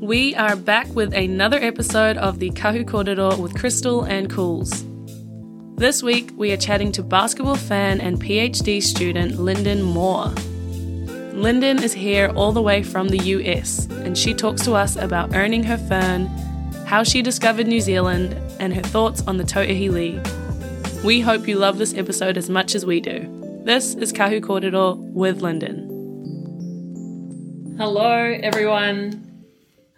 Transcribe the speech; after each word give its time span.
We 0.00 0.32
are 0.36 0.54
back 0.54 0.86
with 0.94 1.12
another 1.12 1.58
episode 1.58 2.16
of 2.18 2.38
the 2.38 2.50
Kahu 2.50 2.84
Korero 2.84 3.36
with 3.36 3.58
Crystal 3.58 4.04
and 4.04 4.30
Cools. 4.30 4.84
This 5.76 6.04
week, 6.04 6.30
we 6.36 6.52
are 6.52 6.56
chatting 6.56 6.92
to 6.92 7.02
basketball 7.02 7.56
fan 7.56 8.00
and 8.00 8.22
PhD 8.22 8.80
student 8.80 9.40
Linden 9.40 9.82
Moore. 9.82 10.28
Linden 11.34 11.82
is 11.82 11.92
here 11.92 12.28
all 12.36 12.52
the 12.52 12.62
way 12.62 12.84
from 12.84 13.08
the 13.08 13.18
US, 13.18 13.86
and 13.86 14.16
she 14.16 14.34
talks 14.34 14.62
to 14.66 14.74
us 14.74 14.94
about 14.94 15.34
earning 15.34 15.64
her 15.64 15.76
fern, 15.76 16.26
how 16.86 17.02
she 17.02 17.20
discovered 17.20 17.66
New 17.66 17.80
Zealand, 17.80 18.36
and 18.60 18.72
her 18.72 18.82
thoughts 18.82 19.22
on 19.26 19.36
the 19.36 19.44
Tauihi 19.44 19.90
League. 19.90 20.24
We 21.04 21.20
hope 21.20 21.48
you 21.48 21.56
love 21.56 21.78
this 21.78 21.94
episode 21.94 22.36
as 22.36 22.48
much 22.48 22.76
as 22.76 22.86
we 22.86 23.00
do. 23.00 23.26
This 23.64 23.96
is 23.96 24.12
Kahu 24.12 24.40
Korero 24.42 24.96
with 24.96 25.42
Linden. 25.42 25.88
Hello, 27.76 28.38
everyone. 28.44 29.27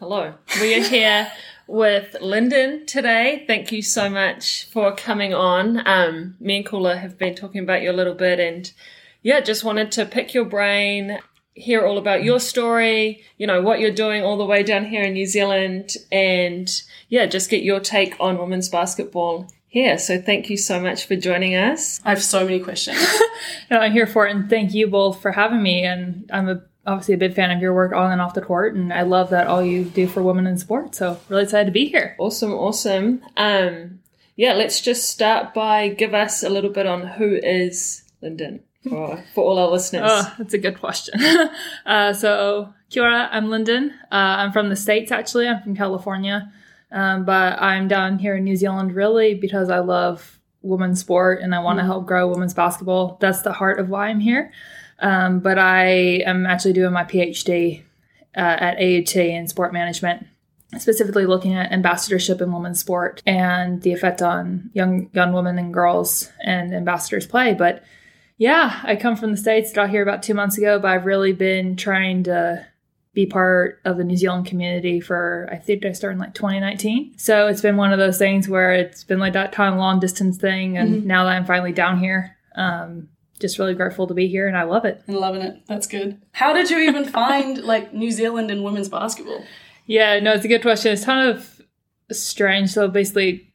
Hello. 0.00 0.32
We 0.62 0.74
are 0.76 0.82
here 0.82 1.30
with 1.66 2.16
Linden 2.22 2.86
today. 2.86 3.44
Thank 3.46 3.70
you 3.70 3.82
so 3.82 4.08
much 4.08 4.64
for 4.72 4.96
coming 4.96 5.34
on. 5.34 5.86
Um, 5.86 6.36
me 6.40 6.56
and 6.56 6.64
Kula 6.64 6.98
have 6.98 7.18
been 7.18 7.34
talking 7.34 7.62
about 7.62 7.82
you 7.82 7.90
a 7.90 7.92
little 7.92 8.14
bit 8.14 8.40
and 8.40 8.72
yeah, 9.22 9.40
just 9.40 9.62
wanted 9.62 9.92
to 9.92 10.06
pick 10.06 10.32
your 10.32 10.46
brain, 10.46 11.18
hear 11.52 11.84
all 11.84 11.98
about 11.98 12.24
your 12.24 12.40
story, 12.40 13.22
you 13.36 13.46
know, 13.46 13.60
what 13.60 13.78
you're 13.78 13.90
doing 13.90 14.22
all 14.22 14.38
the 14.38 14.46
way 14.46 14.62
down 14.62 14.86
here 14.86 15.02
in 15.02 15.12
New 15.12 15.26
Zealand 15.26 15.96
and 16.10 16.82
yeah, 17.10 17.26
just 17.26 17.50
get 17.50 17.62
your 17.62 17.78
take 17.78 18.16
on 18.18 18.38
women's 18.38 18.70
basketball 18.70 19.52
here. 19.68 19.98
So 19.98 20.18
thank 20.18 20.48
you 20.48 20.56
so 20.56 20.80
much 20.80 21.04
for 21.04 21.14
joining 21.14 21.56
us. 21.56 22.00
I 22.06 22.08
have 22.08 22.22
so 22.22 22.46
many 22.46 22.60
questions. 22.60 22.96
No, 23.70 23.78
I'm 23.78 23.92
here 23.92 24.06
for 24.06 24.26
it, 24.26 24.34
and 24.34 24.50
thank 24.50 24.74
you 24.74 24.88
both 24.88 25.22
for 25.22 25.32
having 25.32 25.62
me. 25.62 25.84
And 25.84 26.28
I'm 26.32 26.48
a, 26.48 26.62
obviously 26.86 27.14
a 27.14 27.18
big 27.18 27.34
fan 27.34 27.50
of 27.50 27.60
your 27.60 27.74
work 27.74 27.92
on 27.92 28.12
and 28.12 28.20
off 28.20 28.34
the 28.34 28.40
court, 28.40 28.74
and 28.74 28.92
I 28.92 29.02
love 29.02 29.30
that 29.30 29.46
all 29.46 29.62
you 29.62 29.84
do 29.84 30.06
for 30.06 30.22
women 30.22 30.46
in 30.46 30.58
sports. 30.58 30.98
So 30.98 31.18
really 31.28 31.44
excited 31.44 31.66
to 31.66 31.72
be 31.72 31.86
here. 31.86 32.16
Awesome, 32.18 32.52
awesome. 32.52 33.22
Um, 33.36 34.00
yeah, 34.36 34.54
let's 34.54 34.80
just 34.80 35.10
start 35.10 35.52
by 35.54 35.88
give 35.88 36.14
us 36.14 36.42
a 36.42 36.48
little 36.48 36.70
bit 36.70 36.86
on 36.86 37.06
who 37.06 37.34
is 37.34 38.02
Linden 38.22 38.60
for, 38.88 39.22
for 39.34 39.44
all 39.44 39.58
our 39.58 39.68
listeners. 39.68 40.02
Oh, 40.04 40.34
that's 40.38 40.54
a 40.54 40.58
good 40.58 40.80
question. 40.80 41.20
uh, 41.86 42.12
so, 42.12 42.72
kia 42.88 43.02
ora, 43.02 43.28
I'm 43.30 43.50
Linden. 43.50 43.90
Uh, 44.10 44.14
I'm 44.40 44.52
from 44.52 44.68
the 44.68 44.76
States, 44.76 45.12
actually. 45.12 45.48
I'm 45.48 45.62
from 45.62 45.76
California. 45.76 46.52
Um, 46.92 47.24
but 47.24 47.60
I'm 47.60 47.88
down 47.88 48.18
here 48.18 48.36
in 48.36 48.44
New 48.44 48.56
Zealand 48.56 48.94
really 48.94 49.34
because 49.34 49.70
I 49.70 49.78
love 49.78 50.40
women's 50.62 51.00
sport 51.00 51.40
and 51.40 51.54
I 51.54 51.60
want 51.60 51.78
to 51.78 51.84
help 51.84 52.06
grow 52.06 52.28
women's 52.28 52.54
basketball. 52.54 53.16
That's 53.20 53.42
the 53.42 53.52
heart 53.52 53.78
of 53.78 53.88
why 53.88 54.08
I'm 54.08 54.20
here. 54.20 54.52
Um, 55.00 55.40
but 55.40 55.58
I 55.58 56.22
am 56.26 56.46
actually 56.46 56.74
doing 56.74 56.92
my 56.92 57.04
PhD 57.04 57.82
uh, 58.36 58.40
at 58.40 58.76
AUT 58.76 59.16
in 59.16 59.48
sport 59.48 59.72
management, 59.72 60.26
specifically 60.78 61.26
looking 61.26 61.54
at 61.54 61.72
ambassadorship 61.72 62.40
in 62.40 62.52
women's 62.52 62.80
sport 62.80 63.22
and 63.26 63.82
the 63.82 63.92
effect 63.92 64.22
on 64.22 64.70
young 64.72 65.10
young 65.12 65.32
women 65.32 65.58
and 65.58 65.72
girls 65.72 66.30
and 66.44 66.74
ambassadors 66.74 67.26
play. 67.26 67.54
But 67.54 67.82
yeah, 68.36 68.80
I 68.84 68.96
come 68.96 69.16
from 69.16 69.32
the 69.32 69.36
States, 69.36 69.72
got 69.72 69.90
here 69.90 70.02
about 70.02 70.22
two 70.22 70.34
months 70.34 70.56
ago, 70.56 70.78
but 70.78 70.90
I've 70.90 71.06
really 71.06 71.32
been 71.32 71.76
trying 71.76 72.22
to 72.24 72.66
be 73.12 73.26
part 73.26 73.80
of 73.84 73.96
the 73.96 74.04
New 74.04 74.16
Zealand 74.16 74.46
community 74.46 75.00
for, 75.00 75.48
I 75.50 75.56
think 75.56 75.84
I 75.84 75.92
started 75.92 76.14
in 76.14 76.20
like 76.20 76.34
2019. 76.34 77.18
So 77.18 77.48
it's 77.48 77.60
been 77.60 77.76
one 77.76 77.92
of 77.92 77.98
those 77.98 78.18
things 78.18 78.48
where 78.48 78.72
it's 78.72 79.04
been 79.04 79.18
like 79.18 79.32
that 79.32 79.52
kind 79.52 79.74
of 79.74 79.78
long 79.80 79.98
distance 79.98 80.36
thing. 80.36 80.78
And 80.78 81.04
now 81.06 81.24
that 81.24 81.32
I'm 81.32 81.44
finally 81.44 81.72
down 81.72 81.98
here, 81.98 82.36
um, 82.54 83.08
just 83.40 83.58
really 83.58 83.74
grateful 83.74 84.06
to 84.06 84.14
be 84.14 84.28
here 84.28 84.46
and 84.46 84.56
I 84.56 84.62
love 84.64 84.84
it. 84.84 85.02
and 85.06 85.16
loving 85.16 85.42
it. 85.42 85.62
That's 85.66 85.86
good. 85.86 86.20
How 86.32 86.52
did 86.52 86.70
you 86.70 86.78
even 86.78 87.04
find 87.20 87.58
like 87.64 87.92
New 87.92 88.10
Zealand 88.10 88.50
and 88.50 88.62
women's 88.62 88.88
basketball? 88.88 89.44
Yeah, 89.86 90.20
no, 90.20 90.32
it's 90.34 90.44
a 90.44 90.48
good 90.48 90.62
question. 90.62 90.92
It's 90.92 91.04
kind 91.04 91.28
of 91.30 91.60
strange. 92.12 92.70
So 92.70 92.86
basically, 92.88 93.52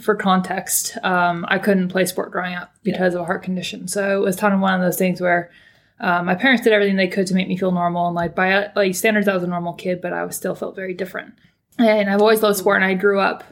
for 0.00 0.14
context, 0.14 0.96
um, 1.02 1.44
I 1.48 1.58
couldn't 1.58 1.88
play 1.88 2.06
sport 2.06 2.32
growing 2.32 2.54
up 2.54 2.72
because 2.82 3.14
of 3.14 3.20
a 3.20 3.24
heart 3.24 3.42
condition. 3.42 3.88
So 3.88 4.22
it 4.22 4.24
was 4.24 4.36
kind 4.36 4.54
of 4.54 4.60
one 4.60 4.72
of 4.72 4.80
those 4.80 4.96
things 4.96 5.20
where 5.20 5.50
um, 6.00 6.24
my 6.26 6.34
parents 6.34 6.64
did 6.64 6.72
everything 6.72 6.96
they 6.96 7.08
could 7.08 7.26
to 7.26 7.34
make 7.34 7.48
me 7.48 7.56
feel 7.58 7.72
normal, 7.72 8.06
and 8.06 8.14
like 8.14 8.34
by 8.34 8.70
like 8.74 8.94
standards, 8.94 9.28
I 9.28 9.34
was 9.34 9.42
a 9.42 9.46
normal 9.46 9.74
kid, 9.74 10.00
but 10.00 10.12
I 10.14 10.24
was 10.24 10.36
still 10.36 10.54
felt 10.54 10.76
very 10.76 10.94
different. 10.94 11.34
And 11.78 12.08
I've 12.08 12.22
always 12.22 12.42
loved 12.42 12.56
sport, 12.58 12.76
and 12.76 12.84
I 12.84 12.94
grew 12.94 13.20
up 13.20 13.44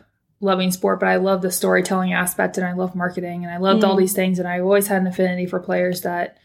loving 0.45 0.71
sport, 0.71 1.01
but 1.01 1.09
I 1.09 1.17
love 1.17 1.43
the 1.43 1.51
storytelling 1.51 2.13
aspect, 2.13 2.59
and 2.59 2.67
I 2.67 2.73
love 2.73 2.95
marketing, 2.95 3.45
and 3.45 3.53
I 3.53 3.59
loved 3.59 3.83
all 3.85 3.97
these 3.97 4.13
things, 4.13 4.39
and 4.39 4.47
I 4.47 4.61
always 4.61 4.87
had 4.87 5.01
an 5.01 5.07
affinity 5.07 5.47
for 5.47 5.59
players 5.59 6.03
that, 6.03 6.39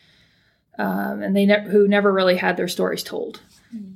um, 0.78 1.22
and 1.22 1.36
they 1.36 1.46
ne- 1.46 1.70
who 1.70 1.88
never 1.88 2.12
really 2.12 2.38
had 2.38 2.58
their 2.58 2.68
stories 2.68 3.04
told 3.04 3.42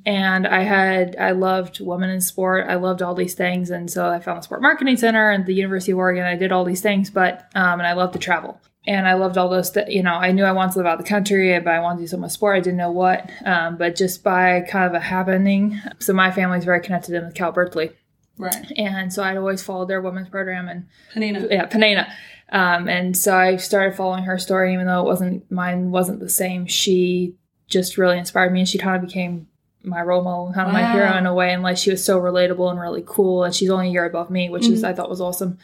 and 0.05 0.45
I 0.45 0.63
had 0.63 1.15
I 1.17 1.31
loved 1.31 1.79
women 1.79 2.09
in 2.09 2.21
sport. 2.21 2.67
I 2.67 2.75
loved 2.75 3.01
all 3.01 3.15
these 3.15 3.33
things, 3.33 3.69
and 3.69 3.89
so 3.89 4.09
I 4.09 4.19
found 4.19 4.39
the 4.39 4.43
Sport 4.43 4.61
Marketing 4.61 4.97
Center 4.97 5.31
and 5.31 5.45
the 5.45 5.53
University 5.53 5.91
of 5.91 5.97
Oregon. 5.97 6.25
I 6.25 6.35
did 6.35 6.51
all 6.51 6.65
these 6.65 6.81
things, 6.81 7.09
but 7.09 7.49
um, 7.55 7.79
and 7.79 7.87
I 7.87 7.93
loved 7.93 8.13
to 8.13 8.19
travel, 8.19 8.59
and 8.85 9.07
I 9.07 9.13
loved 9.13 9.37
all 9.37 9.49
those. 9.49 9.71
Th- 9.71 9.87
you 9.87 10.03
know, 10.03 10.13
I 10.13 10.31
knew 10.31 10.43
I 10.43 10.51
wanted 10.51 10.73
to 10.73 10.79
live 10.79 10.87
out 10.87 10.97
the 10.97 11.03
country, 11.03 11.57
but 11.59 11.73
I 11.73 11.79
wanted 11.79 11.97
to 11.97 12.03
do 12.03 12.07
something 12.07 12.23
with 12.23 12.31
sport. 12.31 12.57
I 12.57 12.59
didn't 12.59 12.77
know 12.77 12.91
what, 12.91 13.29
um, 13.45 13.77
but 13.77 13.95
just 13.95 14.23
by 14.23 14.61
kind 14.61 14.85
of 14.85 14.93
a 14.93 14.99
happening. 14.99 15.81
So 15.99 16.13
my 16.13 16.31
family's 16.31 16.65
very 16.65 16.81
connected 16.81 17.15
in 17.15 17.25
with 17.25 17.33
Cal 17.33 17.51
Berkeley, 17.51 17.91
Right. 18.37 18.71
and 18.77 19.13
so 19.13 19.23
I'd 19.23 19.37
always 19.37 19.61
followed 19.61 19.87
their 19.89 20.01
women's 20.01 20.27
program 20.29 20.67
and 20.67 20.87
Penina. 21.13 21.49
yeah, 21.51 21.67
Penina. 21.67 22.11
Um, 22.51 22.87
and 22.87 23.15
so 23.17 23.35
I 23.35 23.57
started 23.57 23.95
following 23.95 24.23
her 24.25 24.37
story, 24.39 24.73
even 24.73 24.85
though 24.87 25.01
it 25.01 25.05
wasn't 25.05 25.49
mine, 25.51 25.91
wasn't 25.91 26.19
the 26.19 26.29
same. 26.29 26.65
She 26.67 27.35
just 27.67 27.97
really 27.97 28.17
inspired 28.17 28.51
me, 28.53 28.59
and 28.61 28.69
she 28.69 28.77
kind 28.77 28.95
of 28.95 29.07
became 29.07 29.47
my 29.83 30.01
role 30.01 30.23
model, 30.23 30.51
kind 30.53 30.67
of 30.67 30.73
my 30.73 30.91
hero 30.93 31.17
in 31.17 31.25
a 31.25 31.33
way. 31.33 31.51
And 31.53 31.61
like 31.63 31.77
she 31.77 31.89
was 31.91 32.03
so 32.03 32.19
relatable 32.21 32.69
and 32.69 32.79
really 32.79 33.03
cool. 33.05 33.43
And 33.43 33.53
she's 33.55 33.69
only 33.69 33.87
a 33.89 33.91
year 33.91 34.05
above 34.05 34.29
me, 34.29 34.49
which 34.49 34.67
is 34.67 34.83
I 34.83 34.93
thought 34.93 35.09
was 35.09 35.21
awesome. 35.21 35.57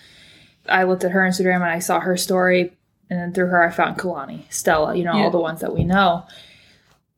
I 0.68 0.84
looked 0.84 1.04
at 1.04 1.12
her 1.12 1.22
Instagram 1.22 1.56
and 1.56 1.66
I 1.66 1.80
saw 1.80 2.00
her 2.00 2.18
story, 2.18 2.74
and 3.10 3.20
then 3.20 3.34
through 3.34 3.48
her 3.48 3.64
I 3.64 3.70
found 3.72 3.98
Kalani, 3.98 4.44
Stella, 4.52 4.96
you 4.96 5.04
know, 5.04 5.14
Yeah. 5.16 5.24
all 5.24 5.32
the 5.32 5.40
ones 5.40 5.62
that 5.62 5.74
we 5.74 5.84
know. 5.84 6.26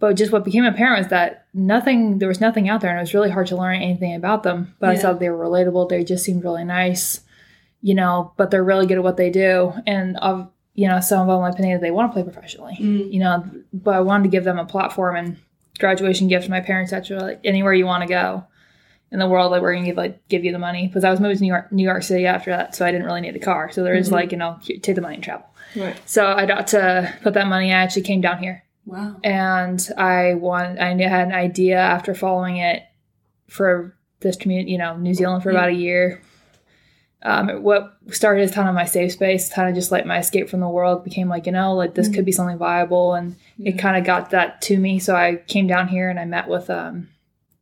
But 0.01 0.17
just 0.17 0.31
what 0.33 0.43
became 0.43 0.65
apparent 0.65 0.97
was 0.97 1.07
that 1.11 1.45
nothing, 1.53 2.17
there 2.19 2.27
was 2.27 2.41
nothing 2.41 2.67
out 2.67 2.81
there, 2.81 2.89
and 2.89 2.97
it 2.99 3.01
was 3.03 3.13
really 3.13 3.29
hard 3.29 3.47
to 3.47 3.55
learn 3.55 3.75
anything 3.75 4.15
about 4.15 4.43
them. 4.43 4.73
But 4.79 4.89
I 4.89 4.93
Yeah. 4.93 4.99
saw 4.99 5.13
they 5.13 5.29
were 5.29 5.45
relatable. 5.47 5.87
They 5.87 6.03
just 6.03 6.25
seemed 6.25 6.43
really 6.43 6.65
nice, 6.65 7.21
you 7.81 7.93
know. 7.95 8.33
But 8.35 8.51
they're 8.51 8.63
really 8.63 8.87
good 8.87 8.97
at 8.97 9.03
what 9.03 9.15
they 9.17 9.29
do, 9.29 9.71
and 9.87 10.17
of 10.17 10.49
you 10.73 10.87
know, 10.87 11.01
some 11.01 11.19
of 11.21 11.27
them 11.27 11.39
like 11.41 11.55
Penina, 11.55 11.79
they 11.81 11.91
want 11.91 12.09
to 12.09 12.13
play 12.13 12.23
professionally, 12.23 12.77
Mm. 12.79 13.13
you 13.13 13.19
know. 13.19 13.43
But 13.73 13.95
I 13.95 13.99
wanted 14.01 14.23
to 14.23 14.29
give 14.29 14.43
them 14.45 14.57
a 14.57 14.65
platform 14.65 15.15
and 15.17 15.35
graduation 15.79 16.27
gift 16.29 16.45
to 16.45 16.49
my 16.51 16.61
parents. 16.61 16.91
Actually, 16.93 17.19
like 17.21 17.39
anywhere 17.43 17.73
you 17.73 17.85
want 17.85 18.03
to 18.03 18.09
go 18.09 18.43
in 19.11 19.19
the 19.19 19.27
world, 19.27 19.51
like 19.51 19.61
we're 19.61 19.73
gonna 19.73 19.85
give 19.85 19.97
like 19.97 20.27
give 20.29 20.43
you 20.45 20.51
the 20.53 20.57
money 20.59 20.87
because 20.87 21.03
I 21.03 21.11
was 21.11 21.19
moving 21.19 21.37
to 21.37 21.43
New 21.43 21.49
York, 21.49 21.71
New 21.71 21.83
York 21.83 22.01
City 22.03 22.25
after 22.25 22.49
that, 22.51 22.73
so 22.73 22.85
I 22.85 22.91
didn't 22.91 23.05
really 23.05 23.21
need 23.21 23.35
a 23.35 23.39
car. 23.39 23.69
So 23.71 23.83
there 23.83 23.93
is 23.93 24.11
like 24.11 24.31
you 24.31 24.37
know, 24.39 24.57
take 24.81 24.95
the 24.95 25.01
money 25.01 25.15
and 25.15 25.23
travel. 25.23 25.45
Right. 25.75 25.95
So 26.05 26.25
I 26.25 26.45
got 26.47 26.67
to 26.67 27.13
put 27.21 27.33
that 27.35 27.47
money. 27.47 27.71
I 27.73 27.77
actually 27.83 28.03
came 28.03 28.21
down 28.21 28.39
here 28.39 28.63
Wow. 28.91 29.15
and 29.23 29.89
I 29.97 30.33
want 30.33 30.79
I 30.79 30.89
had 30.89 31.27
an 31.27 31.33
idea 31.33 31.79
after 31.79 32.13
following 32.13 32.57
it 32.57 32.83
for 33.47 33.95
this 34.19 34.35
community, 34.35 34.73
you 34.73 34.77
know, 34.77 34.97
New 34.97 35.13
Zealand 35.13 35.43
for 35.43 35.49
about 35.49 35.69
a 35.69 35.73
year. 35.73 36.21
Um, 37.23 37.63
what 37.63 37.97
started 38.09 38.41
as 38.41 38.51
kind 38.51 38.67
of 38.67 38.75
my 38.75 38.85
safe 38.85 39.13
space, 39.13 39.53
kind 39.53 39.69
of 39.69 39.75
just 39.75 39.91
like 39.91 40.05
my 40.05 40.17
escape 40.17 40.49
from 40.49 40.59
the 40.59 40.67
world, 40.67 41.05
became 41.05 41.29
like 41.29 41.45
you 41.45 41.53
know, 41.53 41.73
like 41.73 41.93
this 41.93 42.09
could 42.09 42.25
be 42.25 42.33
something 42.33 42.57
viable, 42.57 43.13
and 43.13 43.37
it 43.59 43.79
kind 43.79 43.95
of 43.95 44.03
got 44.03 44.31
that 44.31 44.61
to 44.63 44.77
me. 44.77 44.99
So 44.99 45.15
I 45.15 45.37
came 45.47 45.67
down 45.67 45.87
here 45.87 46.09
and 46.09 46.19
I 46.19 46.25
met 46.25 46.49
with 46.49 46.69
um, 46.69 47.07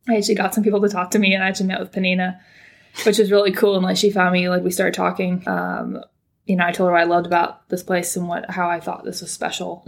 I 0.08 0.16
actually 0.16 0.34
got 0.34 0.52
some 0.52 0.64
people 0.64 0.80
to 0.80 0.88
talk 0.88 1.12
to 1.12 1.18
me, 1.20 1.34
and 1.34 1.44
I 1.44 1.48
actually 1.48 1.66
met 1.66 1.80
with 1.80 1.92
Penina, 1.92 2.40
which 3.04 3.18
was 3.18 3.30
really 3.30 3.52
cool. 3.52 3.76
And 3.76 3.84
like 3.84 3.98
she 3.98 4.10
found 4.10 4.32
me, 4.32 4.48
like 4.48 4.64
we 4.64 4.72
started 4.72 4.94
talking. 4.94 5.46
Um, 5.46 6.02
you 6.46 6.56
know, 6.56 6.66
I 6.66 6.72
told 6.72 6.88
her 6.88 6.92
what 6.92 7.02
I 7.02 7.04
loved 7.04 7.26
about 7.26 7.68
this 7.68 7.84
place 7.84 8.16
and 8.16 8.26
what 8.26 8.50
how 8.50 8.68
I 8.68 8.80
thought 8.80 9.04
this 9.04 9.20
was 9.20 9.30
special 9.30 9.84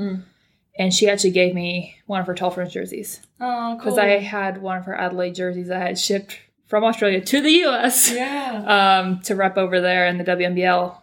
and 0.78 0.93
she 0.94 1.09
actually 1.09 1.31
gave 1.33 1.55
me 1.55 1.97
one 2.06 2.21
of 2.21 2.27
her 2.27 2.34
Tall 2.34 2.50
Fern 2.50 2.69
jerseys 2.69 3.21
Oh, 3.41 3.77
cool. 3.77 3.78
because 3.78 3.99
I 3.99 4.19
had 4.19 4.60
one 4.62 4.78
of 4.78 4.84
her 4.87 4.94
Adelaide 4.97 5.35
jerseys 5.35 5.70
I 5.70 5.79
had 5.79 5.99
shipped 5.99 6.38
from 6.67 6.85
Australia 6.85 7.20
to 7.20 7.41
the 7.41 7.50
U.S. 7.50 8.11
yeah. 8.14 9.00
um, 9.05 9.20
to 9.23 9.35
rep 9.35 9.56
over 9.58 9.81
there 9.81 10.06
in 10.06 10.19
the 10.19 10.25
WNBL 10.25 10.96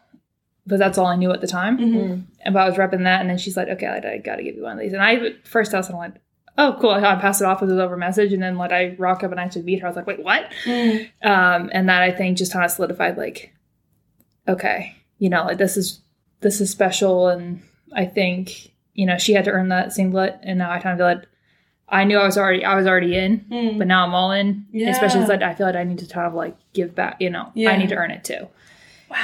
but 0.68 0.78
that's 0.78 0.98
all 1.00 1.08
I 1.08 1.16
knew 1.16 1.32
at 1.32 1.42
the 1.42 1.48
time. 1.48 1.78
Mhm. 1.80 2.24
But 2.54 2.58
I 2.58 2.70
was 2.70 2.78
repping 2.78 3.04
that, 3.06 3.22
and 3.22 3.30
then 3.30 3.40
she's 3.40 3.58
like, 3.58 3.70
"Okay, 3.70 3.88
I, 3.88 3.98
I 3.98 4.18
got 4.20 4.36
to 4.36 4.44
give 4.44 4.56
you 4.56 4.62
one 4.62 4.74
of 4.74 4.80
these." 4.80 4.94
And 4.94 5.02
I 5.02 5.32
first 5.44 5.74
I 5.74 5.78
was 5.78 5.90
like, 5.90 6.14
"Oh, 6.60 6.78
cool." 6.80 6.92
I 6.92 7.16
passed 7.16 7.42
it 7.42 7.46
off 7.46 7.64
as 7.64 7.70
was 7.72 7.80
over 7.80 7.98
message, 7.98 8.34
and 8.34 8.44
then 8.44 8.56
like 8.56 8.72
I 8.72 8.96
rock 9.00 9.24
up 9.24 9.32
and 9.32 9.40
I 9.40 9.46
actually 9.46 9.64
meet 9.64 9.80
her. 9.80 9.88
I 9.88 9.90
was 9.90 9.96
like, 9.96 10.06
"Wait, 10.06 10.24
what?" 10.24 10.46
Mm. 10.66 11.10
um, 11.24 11.72
and 11.74 11.90
that 11.90 12.04
I 12.04 12.12
think 12.12 12.38
just 12.38 12.54
kind 12.54 12.64
of 12.64 12.70
solidified 12.70 13.18
like, 13.18 13.52
okay, 14.48 14.96
you 15.18 15.30
know, 15.30 15.44
like 15.46 15.58
this 15.58 15.76
is 15.76 16.02
this 16.42 16.62
is 16.62 16.70
special, 16.70 17.28
and 17.30 17.64
I 17.94 18.06
think 18.06 18.72
you 19.00 19.06
know 19.08 19.18
she 19.18 19.34
had 19.34 19.46
to 19.46 19.52
earn 19.52 19.70
that 19.70 19.94
singlet, 19.94 20.34
and 20.44 20.60
now 20.60 20.70
I 20.72 20.80
kind 20.80 20.94
of 20.94 21.00
feel 21.00 21.08
like 21.16 21.26
I 21.88 22.04
knew 22.04 22.18
I 22.18 22.26
was 22.26 22.38
already 22.38 22.64
I 22.64 22.76
was 22.76 22.86
already 22.88 23.16
in, 23.24 23.46
Mm. 23.52 23.78
but 23.80 23.88
now 23.88 24.06
I'm 24.06 24.14
all 24.14 24.32
in. 24.32 24.66
Yeah. 24.72 24.90
Especially 24.92 25.22
since 25.26 25.32
I, 25.44 25.50
I 25.52 25.56
feel 25.56 25.66
like 25.68 25.76
I 25.76 25.84
need 25.90 26.00
to 26.00 26.08
kind 26.08 26.28
of 26.28 26.34
like 26.44 26.56
give 26.74 26.94
back, 26.94 27.18
you 27.20 27.30
know, 27.30 27.46
Yeah. 27.56 27.72
I 27.72 27.78
need 27.78 27.90
to 27.90 27.96
earn 27.96 28.12
it 28.12 28.24
too. 28.24 28.48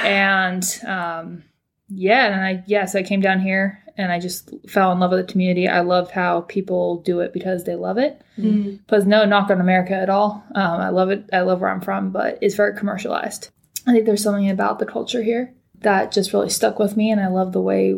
And 0.02 0.64
um, 0.86 1.44
yeah, 1.88 2.26
and 2.32 2.40
I 2.44 2.64
yeah, 2.66 2.84
so 2.86 2.98
I 2.98 3.02
came 3.02 3.20
down 3.20 3.40
here 3.40 3.82
and 3.96 4.10
I 4.12 4.18
just 4.18 4.50
fell 4.68 4.92
in 4.92 4.98
love 5.00 5.10
with 5.12 5.26
the 5.26 5.32
community. 5.32 5.68
I 5.68 5.80
love 5.80 6.10
how 6.10 6.42
people 6.42 7.02
do 7.02 7.20
it 7.20 7.32
because 7.32 7.64
they 7.64 7.76
love 7.76 7.98
it. 7.98 8.20
Mm. 8.38 8.78
Because 8.84 9.06
no 9.06 9.24
knock 9.24 9.50
on 9.50 9.60
America 9.60 9.94
at 9.94 10.10
all. 10.10 10.44
Um, 10.54 10.80
I 10.80 10.88
love 10.90 11.10
it. 11.10 11.24
I 11.32 11.40
love 11.42 11.60
where 11.60 11.70
I'm 11.70 11.80
from, 11.80 12.10
but 12.10 12.38
it's 12.42 12.54
very 12.56 12.76
commercialized. 12.76 13.50
I 13.86 13.92
think 13.92 14.04
there's 14.06 14.22
something 14.22 14.50
about 14.50 14.78
the 14.80 14.86
culture 14.86 15.22
here 15.22 15.54
that 15.80 16.10
just 16.12 16.32
really 16.32 16.50
stuck 16.50 16.78
with 16.78 16.96
me, 16.96 17.10
and 17.12 17.20
I 17.20 17.28
love 17.28 17.52
the 17.52 17.60
way 17.60 17.94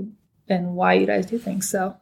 and 0.48 0.74
why 0.74 0.94
you 0.94 1.06
guys 1.06 1.26
do 1.26 1.38
things. 1.38 1.68
So 1.68 1.96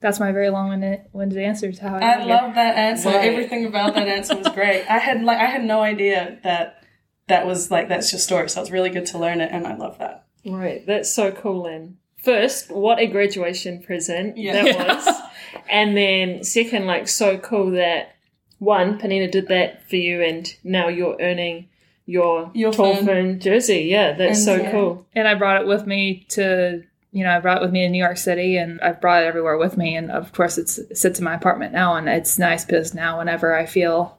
that's 0.00 0.18
my 0.20 0.32
very 0.32 0.48
long-winded 0.50 1.38
answer 1.38 1.70
to 1.72 1.82
how 1.82 1.96
I, 1.96 2.00
I 2.20 2.24
love 2.24 2.54
that 2.54 2.76
answer. 2.76 3.08
Right. 3.10 3.24
Everything 3.28 3.66
about 3.66 3.94
that 3.94 4.08
answer 4.08 4.36
was 4.36 4.48
great. 4.48 4.84
I 4.88 4.98
had 4.98 5.22
like 5.22 5.38
I 5.38 5.46
had 5.46 5.64
no 5.64 5.80
idea 5.82 6.38
that 6.42 6.82
that 7.28 7.46
was 7.46 7.70
like 7.70 7.88
that's 7.88 8.12
your 8.12 8.18
story. 8.20 8.48
So 8.48 8.60
it's 8.60 8.70
really 8.70 8.90
good 8.90 9.06
to 9.06 9.18
learn 9.18 9.40
it, 9.40 9.50
and 9.52 9.66
I 9.66 9.76
love 9.76 9.98
that. 9.98 10.26
Right, 10.46 10.86
that's 10.86 11.12
so 11.12 11.30
cool, 11.32 11.64
Lynn. 11.64 11.98
First, 12.16 12.70
what 12.70 12.98
a 12.98 13.06
graduation 13.06 13.82
present 13.82 14.36
Yeah. 14.38 14.62
that 14.62 14.96
was. 15.06 15.14
and 15.70 15.96
then, 15.96 16.44
second, 16.44 16.86
like, 16.86 17.08
so 17.08 17.36
cool 17.38 17.70
that 17.72 18.14
one, 18.58 18.98
Penina 18.98 19.30
did 19.30 19.48
that 19.48 19.88
for 19.88 19.96
you, 19.96 20.22
and 20.22 20.46
now 20.64 20.88
you're 20.88 21.16
earning 21.20 21.68
your, 22.06 22.50
Your 22.54 22.72
tall 22.72 22.96
fern. 22.96 23.06
fern 23.06 23.40
jersey. 23.40 23.82
Yeah, 23.82 24.12
that's 24.12 24.38
And, 24.38 24.44
so 24.44 24.56
yeah. 24.56 24.70
cool. 24.70 25.06
and 25.14 25.28
I 25.28 25.34
brought 25.34 25.60
it 25.62 25.66
with 25.66 25.86
me 25.86 26.26
to 26.30 26.82
you 27.12 27.24
know 27.24 27.30
I 27.30 27.40
brought 27.40 27.58
it 27.58 27.62
with 27.62 27.72
me 27.72 27.82
to 27.82 27.88
New 27.88 28.02
York 28.02 28.16
City 28.16 28.56
and 28.56 28.80
I've 28.80 29.00
brought 29.00 29.22
it 29.22 29.26
everywhere 29.26 29.56
with 29.56 29.76
me. 29.76 29.96
And 29.96 30.10
of 30.10 30.32
course 30.32 30.58
it's, 30.58 30.78
it 30.78 30.96
sits 30.96 31.18
in 31.18 31.24
my 31.24 31.34
apartment 31.34 31.72
now 31.72 31.96
and 31.96 32.08
it's 32.08 32.38
nice 32.38 32.64
because 32.64 32.94
now 32.94 33.18
whenever 33.18 33.54
I 33.54 33.66
feel 33.66 34.18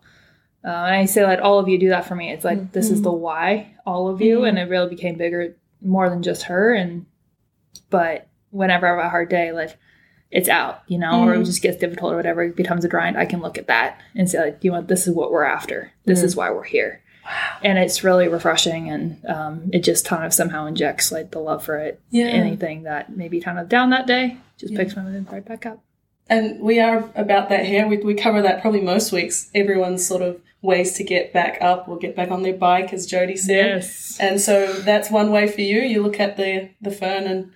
uh, 0.63 0.67
and 0.67 0.95
I 0.95 1.05
say 1.05 1.25
like 1.25 1.39
all 1.41 1.59
of 1.59 1.67
you 1.67 1.79
do 1.79 1.89
that 1.89 2.05
for 2.05 2.15
me 2.15 2.31
it's 2.31 2.45
like 2.45 2.71
this 2.71 2.89
is 2.89 2.95
mm-hmm. 2.95 3.03
the 3.03 3.11
why 3.13 3.75
all 3.85 4.09
of 4.09 4.21
you. 4.21 4.43
And 4.43 4.57
mm-hmm. 4.57 4.67
it 4.67 4.71
really 4.71 4.89
became 4.89 5.17
bigger 5.17 5.55
more 5.81 6.09
than 6.09 6.23
just 6.23 6.43
her. 6.43 6.73
And 6.73 7.05
but 7.89 8.27
whenever 8.49 8.87
I 8.87 8.95
have 8.95 9.05
a 9.05 9.09
hard 9.09 9.29
day 9.29 9.51
like 9.51 9.77
it's 10.29 10.49
out 10.49 10.81
you 10.87 10.97
know 10.97 11.23
or 11.23 11.33
it 11.33 11.35
mm-hmm. 11.35 11.43
just 11.45 11.61
gets 11.61 11.77
difficult 11.77 12.13
or 12.13 12.15
whatever 12.15 12.43
it 12.43 12.55
becomes 12.55 12.85
a 12.85 12.89
grind 12.89 13.17
I 13.17 13.25
can 13.25 13.41
look 13.41 13.57
at 13.57 13.67
that 13.67 14.01
and 14.15 14.29
say 14.29 14.39
like 14.39 14.63
you 14.63 14.71
know 14.71 14.81
this 14.81 15.07
is 15.07 15.15
what 15.15 15.31
we're 15.31 15.43
after. 15.43 15.91
This 16.05 16.23
is 16.23 16.35
why 16.35 16.51
we're 16.51 16.63
here 16.63 17.01
and 17.63 17.77
it's 17.77 18.03
really 18.03 18.27
refreshing 18.27 18.89
and 18.89 19.23
um, 19.25 19.69
it 19.73 19.79
just 19.83 20.05
kind 20.05 20.25
of 20.25 20.33
somehow 20.33 20.65
injects 20.65 21.11
like 21.11 21.31
the 21.31 21.39
love 21.39 21.63
for 21.63 21.77
it 21.77 21.99
Yeah. 22.09 22.25
anything 22.25 22.83
that 22.83 23.15
maybe 23.15 23.39
kind 23.39 23.59
of 23.59 23.69
down 23.69 23.89
that 23.91 24.07
day 24.07 24.37
just 24.57 24.73
picks 24.75 24.95
my 24.95 25.03
mood 25.03 25.31
right 25.31 25.45
back 25.45 25.65
up 25.65 25.79
And 26.29 26.59
we 26.61 26.79
are 26.79 27.09
about 27.15 27.49
that 27.49 27.65
here. 27.65 27.87
We, 27.87 27.97
we 27.97 28.13
cover 28.13 28.41
that 28.41 28.61
probably 28.61 28.81
most 28.81 29.11
weeks. 29.11 29.49
Everyone's 29.53 30.05
sort 30.05 30.21
of 30.21 30.39
ways 30.61 30.93
to 30.93 31.03
get 31.03 31.33
back 31.33 31.57
up 31.61 31.87
or 31.89 31.97
get 31.97 32.15
back 32.15 32.29
on 32.31 32.43
their 32.43 32.53
bike, 32.53 32.93
as 32.93 33.05
Jody 33.05 33.35
said. 33.35 33.83
And 34.19 34.39
so 34.39 34.71
that's 34.73 35.09
one 35.11 35.31
way 35.31 35.47
for 35.47 35.61
you. 35.61 35.81
You 35.81 36.03
look 36.03 36.19
at 36.19 36.37
the 36.37 36.69
the 36.79 36.91
fern 36.91 37.25
and 37.25 37.51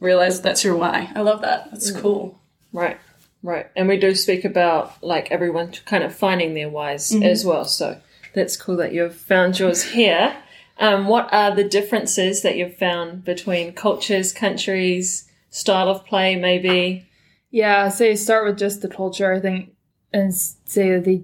realize 0.00 0.40
that's 0.40 0.64
your 0.64 0.76
why. 0.76 1.10
I 1.14 1.20
love 1.20 1.40
that. 1.42 1.70
That's 1.70 1.90
cool. 1.90 2.40
Right, 2.72 2.98
right. 3.42 3.66
And 3.76 3.88
we 3.88 3.96
do 3.98 4.14
speak 4.14 4.44
about, 4.44 5.02
like, 5.02 5.30
everyone 5.30 5.72
kind 5.84 6.04
of 6.04 6.14
finding 6.14 6.54
their 6.54 6.70
whys 6.70 7.10
Mm-hmm. 7.10 7.22
as 7.24 7.44
well. 7.44 7.64
So 7.64 8.00
that's 8.34 8.56
cool 8.56 8.76
that 8.76 8.92
you've 8.92 9.16
found 9.16 9.58
yours 9.58 9.82
here. 9.82 10.36
Um, 10.78 11.06
what 11.06 11.32
are 11.32 11.54
the 11.54 11.64
differences 11.64 12.42
that 12.42 12.56
you've 12.56 12.76
found 12.76 13.24
between 13.24 13.72
cultures, 13.72 14.32
countries, 14.32 15.30
style 15.50 15.88
of 15.88 16.04
play, 16.04 16.34
maybe? 16.36 17.06
yeah 17.54 17.88
say 17.88 18.16
start 18.16 18.44
with 18.44 18.58
just 18.58 18.82
the 18.82 18.88
culture 18.88 19.32
i 19.32 19.38
think 19.38 19.70
and 20.12 20.34
say 20.34 20.98
the 20.98 21.22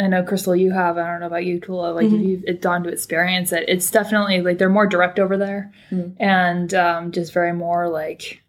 i 0.00 0.08
know 0.08 0.24
crystal 0.24 0.56
you 0.56 0.72
have 0.72 0.98
i 0.98 1.06
don't 1.08 1.20
know 1.20 1.28
about 1.28 1.44
you 1.44 1.60
tula 1.60 1.92
like 1.92 2.06
if 2.06 2.20
you've 2.20 2.60
gone 2.60 2.82
to 2.82 2.88
experience 2.88 3.52
it 3.52 3.64
it's 3.68 3.88
definitely 3.88 4.40
like 4.40 4.58
they're 4.58 4.68
more 4.68 4.88
direct 4.88 5.20
over 5.20 5.36
there 5.36 5.72
and 6.18 6.74
um, 6.74 7.12
just 7.12 7.32
very 7.32 7.52
more 7.52 7.88
like 7.88 8.42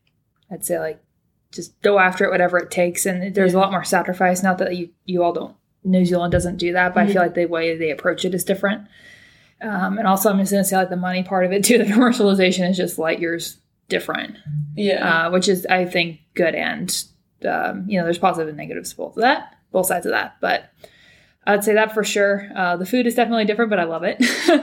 i'd 0.50 0.66
say 0.66 0.80
like 0.80 1.00
just 1.52 1.80
go 1.84 2.00
after 2.00 2.26
it 2.26 2.32
whatever 2.32 2.58
it 2.58 2.72
takes 2.72 3.06
and 3.06 3.36
there's 3.36 3.54
a 3.54 3.60
lot 3.60 3.70
more 3.70 3.84
sacrifice 3.84 4.42
not 4.42 4.58
that 4.58 4.76
you 4.76 4.90
you 5.06 5.22
all 5.22 5.32
don't 5.34 5.56
new 5.84 6.04
zealand 6.06 6.32
doesn't 6.32 6.58
do 6.58 6.74
that 6.74 6.94
but 6.94 7.04
i 7.04 7.08
feel 7.08 7.22
like 7.22 7.34
the 7.36 7.46
way 7.46 7.78
they 7.78 7.90
approach 7.92 8.26
it 8.26 8.34
is 8.36 8.44
different 8.44 8.88
um, 9.62 9.98
and 9.98 10.08
also 10.08 10.30
i'm 10.30 10.40
just 10.40 10.52
going 10.52 10.64
to 10.64 10.68
say 10.70 10.76
like 10.78 10.90
the 10.90 10.96
money 10.96 11.24
part 11.24 11.46
of 11.46 11.52
it 11.52 11.64
too 11.68 11.78
the 11.78 11.84
commercialization 11.86 12.70
is 12.70 12.78
just 12.78 12.98
light 13.00 13.20
years 13.20 13.58
different 13.88 14.38
Yeah. 14.76 15.28
uh, 15.28 15.32
which 15.32 15.48
is 15.50 15.66
I 15.66 15.86
think 15.86 16.20
good 16.36 16.54
and 16.54 16.96
um, 17.48 17.86
you 17.88 17.98
know 17.98 18.04
there's 18.04 18.20
positive 18.20 18.50
and 18.50 18.58
negatives 18.58 18.92
to 18.92 18.98
both 18.98 19.16
of 19.18 19.22
that, 19.22 19.56
both 19.72 19.88
sides 19.88 20.06
of 20.06 20.12
that. 20.12 20.36
But 20.42 20.70
I'd 21.48 21.64
say 21.64 21.74
that 21.74 21.94
for 21.94 22.04
sure. 22.04 22.50
Uh, 22.56 22.76
the 22.78 22.86
food 22.86 23.08
is 23.08 23.16
definitely 23.16 23.46
different, 23.46 23.70
but 23.72 23.80
I 23.80 23.86
love 23.86 24.04
it. 24.04 24.18
uh, 24.50 24.62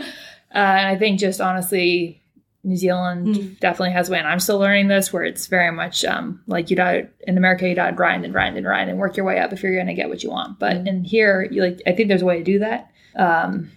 and 0.54 0.86
I 0.86 0.96
think 0.96 1.18
just 1.18 1.40
honestly, 1.40 2.22
New 2.66 2.76
Zealand 2.76 3.58
definitely 3.60 3.92
has 3.92 4.08
a 4.08 4.12
way. 4.12 4.18
And 4.18 4.28
I'm 4.28 4.40
still 4.40 4.58
learning 4.58 4.88
this, 4.88 5.12
where 5.12 5.24
it's 5.24 5.46
very 5.46 5.70
much 5.72 6.04
um, 6.04 6.42
like 6.46 6.68
you 6.68 6.76
got 6.76 6.96
in 7.20 7.38
America, 7.38 7.68
you 7.68 7.74
got 7.74 7.86
to 7.86 7.96
grind 7.96 8.24
and 8.24 8.32
grind 8.32 8.56
and 8.56 8.64
grind 8.64 8.90
and 8.90 8.98
work 8.98 9.16
your 9.16 9.24
way 9.24 9.38
up 9.38 9.52
if 9.52 9.62
you're 9.62 9.74
going 9.74 9.86
to 9.86 9.94
get 9.94 10.08
what 10.08 10.22
you 10.22 10.30
want. 10.30 10.58
But 10.58 10.76
in 10.86 11.04
here, 11.04 11.48
you 11.50 11.62
like 11.62 11.80
I 11.86 11.92
think 11.92 12.08
there's 12.08 12.22
a 12.22 12.26
way 12.26 12.38
to 12.38 12.44
do 12.44 12.58
that. 12.58 12.90
Um, 13.14 13.72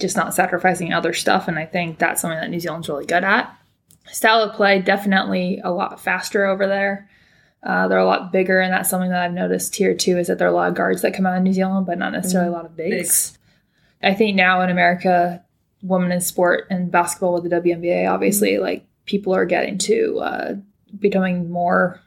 just 0.00 0.16
not 0.16 0.34
sacrificing 0.34 0.92
other 0.92 1.12
stuff, 1.12 1.46
and 1.46 1.58
I 1.58 1.66
think 1.66 1.98
that's 1.98 2.20
something 2.20 2.40
that 2.40 2.50
New 2.50 2.58
Zealand's 2.58 2.88
really 2.88 3.06
good 3.06 3.22
at 3.22 3.56
style 4.10 4.42
of 4.42 4.54
play 4.54 4.80
definitely 4.80 5.60
a 5.64 5.70
lot 5.70 6.00
faster 6.00 6.44
over 6.44 6.66
there. 6.66 7.08
Uh, 7.62 7.88
they're 7.88 7.98
a 7.98 8.04
lot 8.04 8.30
bigger, 8.30 8.60
and 8.60 8.72
that's 8.72 8.90
something 8.90 9.10
that 9.10 9.22
I've 9.22 9.32
noticed 9.32 9.74
here 9.76 9.94
too. 9.94 10.18
Is 10.18 10.26
that 10.26 10.38
there 10.38 10.46
are 10.46 10.50
a 10.50 10.54
lot 10.54 10.68
of 10.68 10.74
guards 10.74 11.02
that 11.02 11.14
come 11.14 11.24
out 11.24 11.36
of 11.36 11.42
New 11.42 11.52
Zealand, 11.52 11.86
but 11.86 11.98
not 11.98 12.12
necessarily 12.12 12.50
a 12.50 12.52
lot 12.52 12.66
of 12.66 12.76
bigs. 12.76 12.90
Bigs. 12.90 13.38
I 14.02 14.12
think 14.12 14.36
now 14.36 14.60
in 14.60 14.68
America, 14.68 15.42
women 15.84 16.10
in 16.10 16.20
sport 16.20 16.66
and 16.70 16.90
basketball 16.90 17.34
with 17.34 17.44
the 17.44 17.50
WNBA, 17.60 18.10
obviously, 18.10 18.58
like 18.58 18.84
people 19.04 19.34
are 19.34 19.44
getting 19.44 19.76
to 19.78 20.18
uh, 20.20 20.54
becoming 20.98 21.50
more 21.50 22.00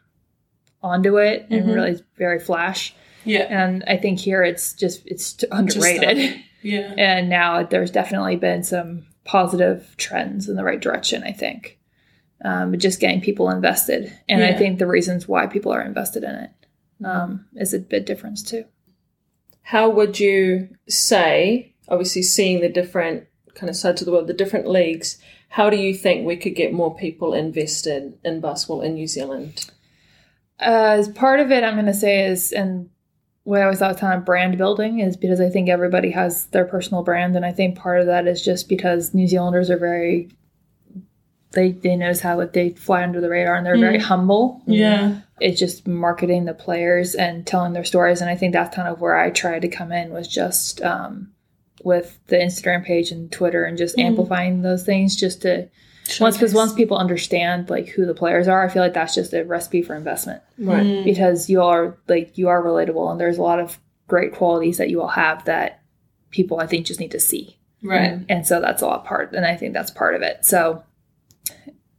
onto 0.82 1.18
it 1.18 1.46
and 1.50 1.66
Mhm. 1.66 1.76
really 1.76 2.02
very 2.18 2.40
flash. 2.40 2.94
yeah. 3.24 3.46
And 3.50 3.84
I 3.88 3.98
think 3.98 4.20
here 4.20 4.44
it's 4.44 4.74
just 4.74 5.06
it's 5.06 5.34
t- 5.34 5.48
Just 5.48 5.54
underrated. 5.78 6.40
Yeah. 6.62 6.94
and 6.98 7.30
now 7.30 7.64
there's 7.64 7.92
definitely 7.92 8.36
been 8.38 8.64
some 8.64 9.06
positive 9.26 9.94
trends 9.98 10.48
in 10.50 10.56
the 10.56 10.64
right 10.64 10.80
direction 10.80 11.22
i 11.24 11.34
think 11.34 11.78
um, 12.46 12.72
but 12.72 12.80
just 12.80 13.02
getting 13.02 13.20
people 13.20 13.50
invested 13.50 14.12
and 14.30 14.42
i 14.42 14.54
think 14.54 14.80
the 14.80 14.88
reasons 14.88 15.28
why 15.28 15.46
people 15.46 15.72
are 15.74 15.82
invested 15.82 16.24
in 16.24 16.34
it 16.36 16.50
um, 17.04 17.46
is 17.58 17.74
a 17.74 17.80
big 17.80 18.06
difference 18.06 18.42
too 18.42 18.64
How 19.64 19.90
would 19.90 20.18
you 20.20 20.70
say, 20.88 21.74
obviously 21.90 22.22
seeing 22.24 22.62
the 22.62 22.70
different 22.70 23.27
kind 23.58 23.70
of 23.70 23.76
sides 23.76 24.02
of 24.02 24.06
the 24.06 24.12
world, 24.12 24.28
the 24.28 24.34
different 24.34 24.68
leagues, 24.68 25.18
how 25.50 25.70
do 25.70 25.78
you 25.78 25.94
think 25.94 26.26
we 26.26 26.38
could 26.38 26.56
get 26.56 26.72
more 26.74 26.96
people 26.96 27.34
invested 27.34 28.18
in 28.24 28.40
basketball 28.42 28.82
in 28.82 28.94
New 28.94 29.08
Zealand? 29.08 29.70
uh, 30.60 30.96
as 30.98 31.08
part 31.10 31.40
of 31.40 31.52
it 31.52 31.64
i'm 31.64 31.76
going 31.76 31.86
to 31.86 31.94
say 31.94 32.26
is 32.26 32.52
and 32.52 32.90
what 33.44 33.62
i 33.62 33.64
always 33.64 33.78
thought 33.78 34.02
of 34.02 34.26
brand 34.26 34.58
building 34.58 35.00
is 35.00 35.16
because 35.16 35.40
i 35.40 35.48
think 35.50 35.70
everybody 35.70 36.10
has 36.10 36.48
their 36.48 36.66
personal 36.66 37.04
brand 37.04 37.36
and 37.36 37.46
i 37.46 37.52
think 37.52 37.78
part 37.78 38.00
of 38.02 38.08
that 38.08 38.26
is 38.28 38.44
just 38.44 38.68
because 38.68 39.14
new 39.14 39.28
zealanders 39.28 39.70
are 39.70 39.78
very 39.78 40.30
they, 41.52 41.72
they 41.72 41.96
notice 41.96 42.22
how 42.22 42.38
like 42.38 42.54
they 42.54 42.72
fly 42.72 43.04
under 43.04 43.22
the 43.22 43.30
radar 43.30 43.56
and 43.56 43.66
they're 43.68 43.78
very 43.78 44.00
humble 44.00 44.62
Yeah. 44.66 45.20
it's 45.40 45.60
just 45.60 45.88
marketing 45.88 46.46
the 46.46 46.56
players 46.56 47.14
and 47.14 47.46
telling 47.46 47.74
their 47.74 47.86
stories 47.86 48.20
and 48.22 48.30
i 48.30 48.36
think 48.36 48.54
that's 48.54 48.76
kind 48.76 48.88
of 48.88 49.00
where 49.00 49.16
i 49.16 49.30
tried 49.30 49.62
to 49.62 49.68
come 49.70 49.92
in 49.92 50.10
was 50.12 50.28
just 50.28 50.82
um, 50.82 51.32
with 51.88 52.20
the 52.28 52.36
instagram 52.36 52.84
page 52.84 53.10
and 53.12 53.32
twitter 53.32 53.64
and 53.64 53.78
just 53.78 53.96
mm. 53.96 54.04
amplifying 54.04 54.62
those 54.62 54.84
things 54.84 55.16
just 55.16 55.42
to 55.42 55.68
once 56.20 56.38
because 56.38 56.54
once 56.54 56.74
people 56.74 56.98
understand 56.98 57.70
like 57.70 57.90
who 57.90 58.06
the 58.06 58.14
players 58.14 58.48
are 58.48 58.64
i 58.64 58.70
feel 58.70 58.82
like 58.82 58.94
that's 58.94 59.16
just 59.16 59.34
a 59.34 59.44
recipe 59.44 59.82
for 59.82 59.96
investment. 59.96 60.42
Right. 60.58 60.84
Mm. 60.84 61.04
because 61.04 61.50
you 61.50 61.62
are 61.62 61.98
like 62.08 62.38
you 62.38 62.50
are 62.50 62.62
relatable 62.62 63.12
and 63.12 63.20
there's 63.20 63.38
a 63.38 63.42
lot 63.42 63.60
of 63.60 63.78
great 64.08 64.34
qualities 64.34 64.78
that 64.78 64.90
you 64.90 65.02
all 65.02 65.08
have 65.08 65.46
that 65.46 65.82
people 66.32 66.60
i 66.60 66.68
think 66.68 66.86
just 66.86 67.00
need 67.00 67.12
to 67.12 67.20
see. 67.20 67.58
Right. 67.84 68.20
and 68.28 68.46
so 68.46 68.60
that's 68.60 68.82
a 68.82 68.88
lot 68.88 69.06
part 69.06 69.34
and 69.34 69.46
i 69.46 69.56
think 69.56 69.74
that's 69.74 69.92
part 69.92 70.16
of 70.16 70.22
it. 70.22 70.46
So 70.46 70.84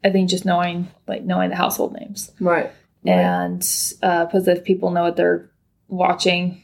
i 0.05 0.11
think 0.11 0.31
just 0.31 0.45
knowing 0.45 0.89
like 1.07 1.23
knowing 1.23 1.51
the 1.51 1.57
household 1.57 1.95
names. 1.95 2.31
Right. 2.41 2.71
and 3.05 3.67
uh, 4.03 4.27
because 4.27 4.49
if 4.49 4.65
people 4.65 4.91
know 4.91 5.05
what 5.05 5.17
they're 5.17 5.51
watching 5.89 6.63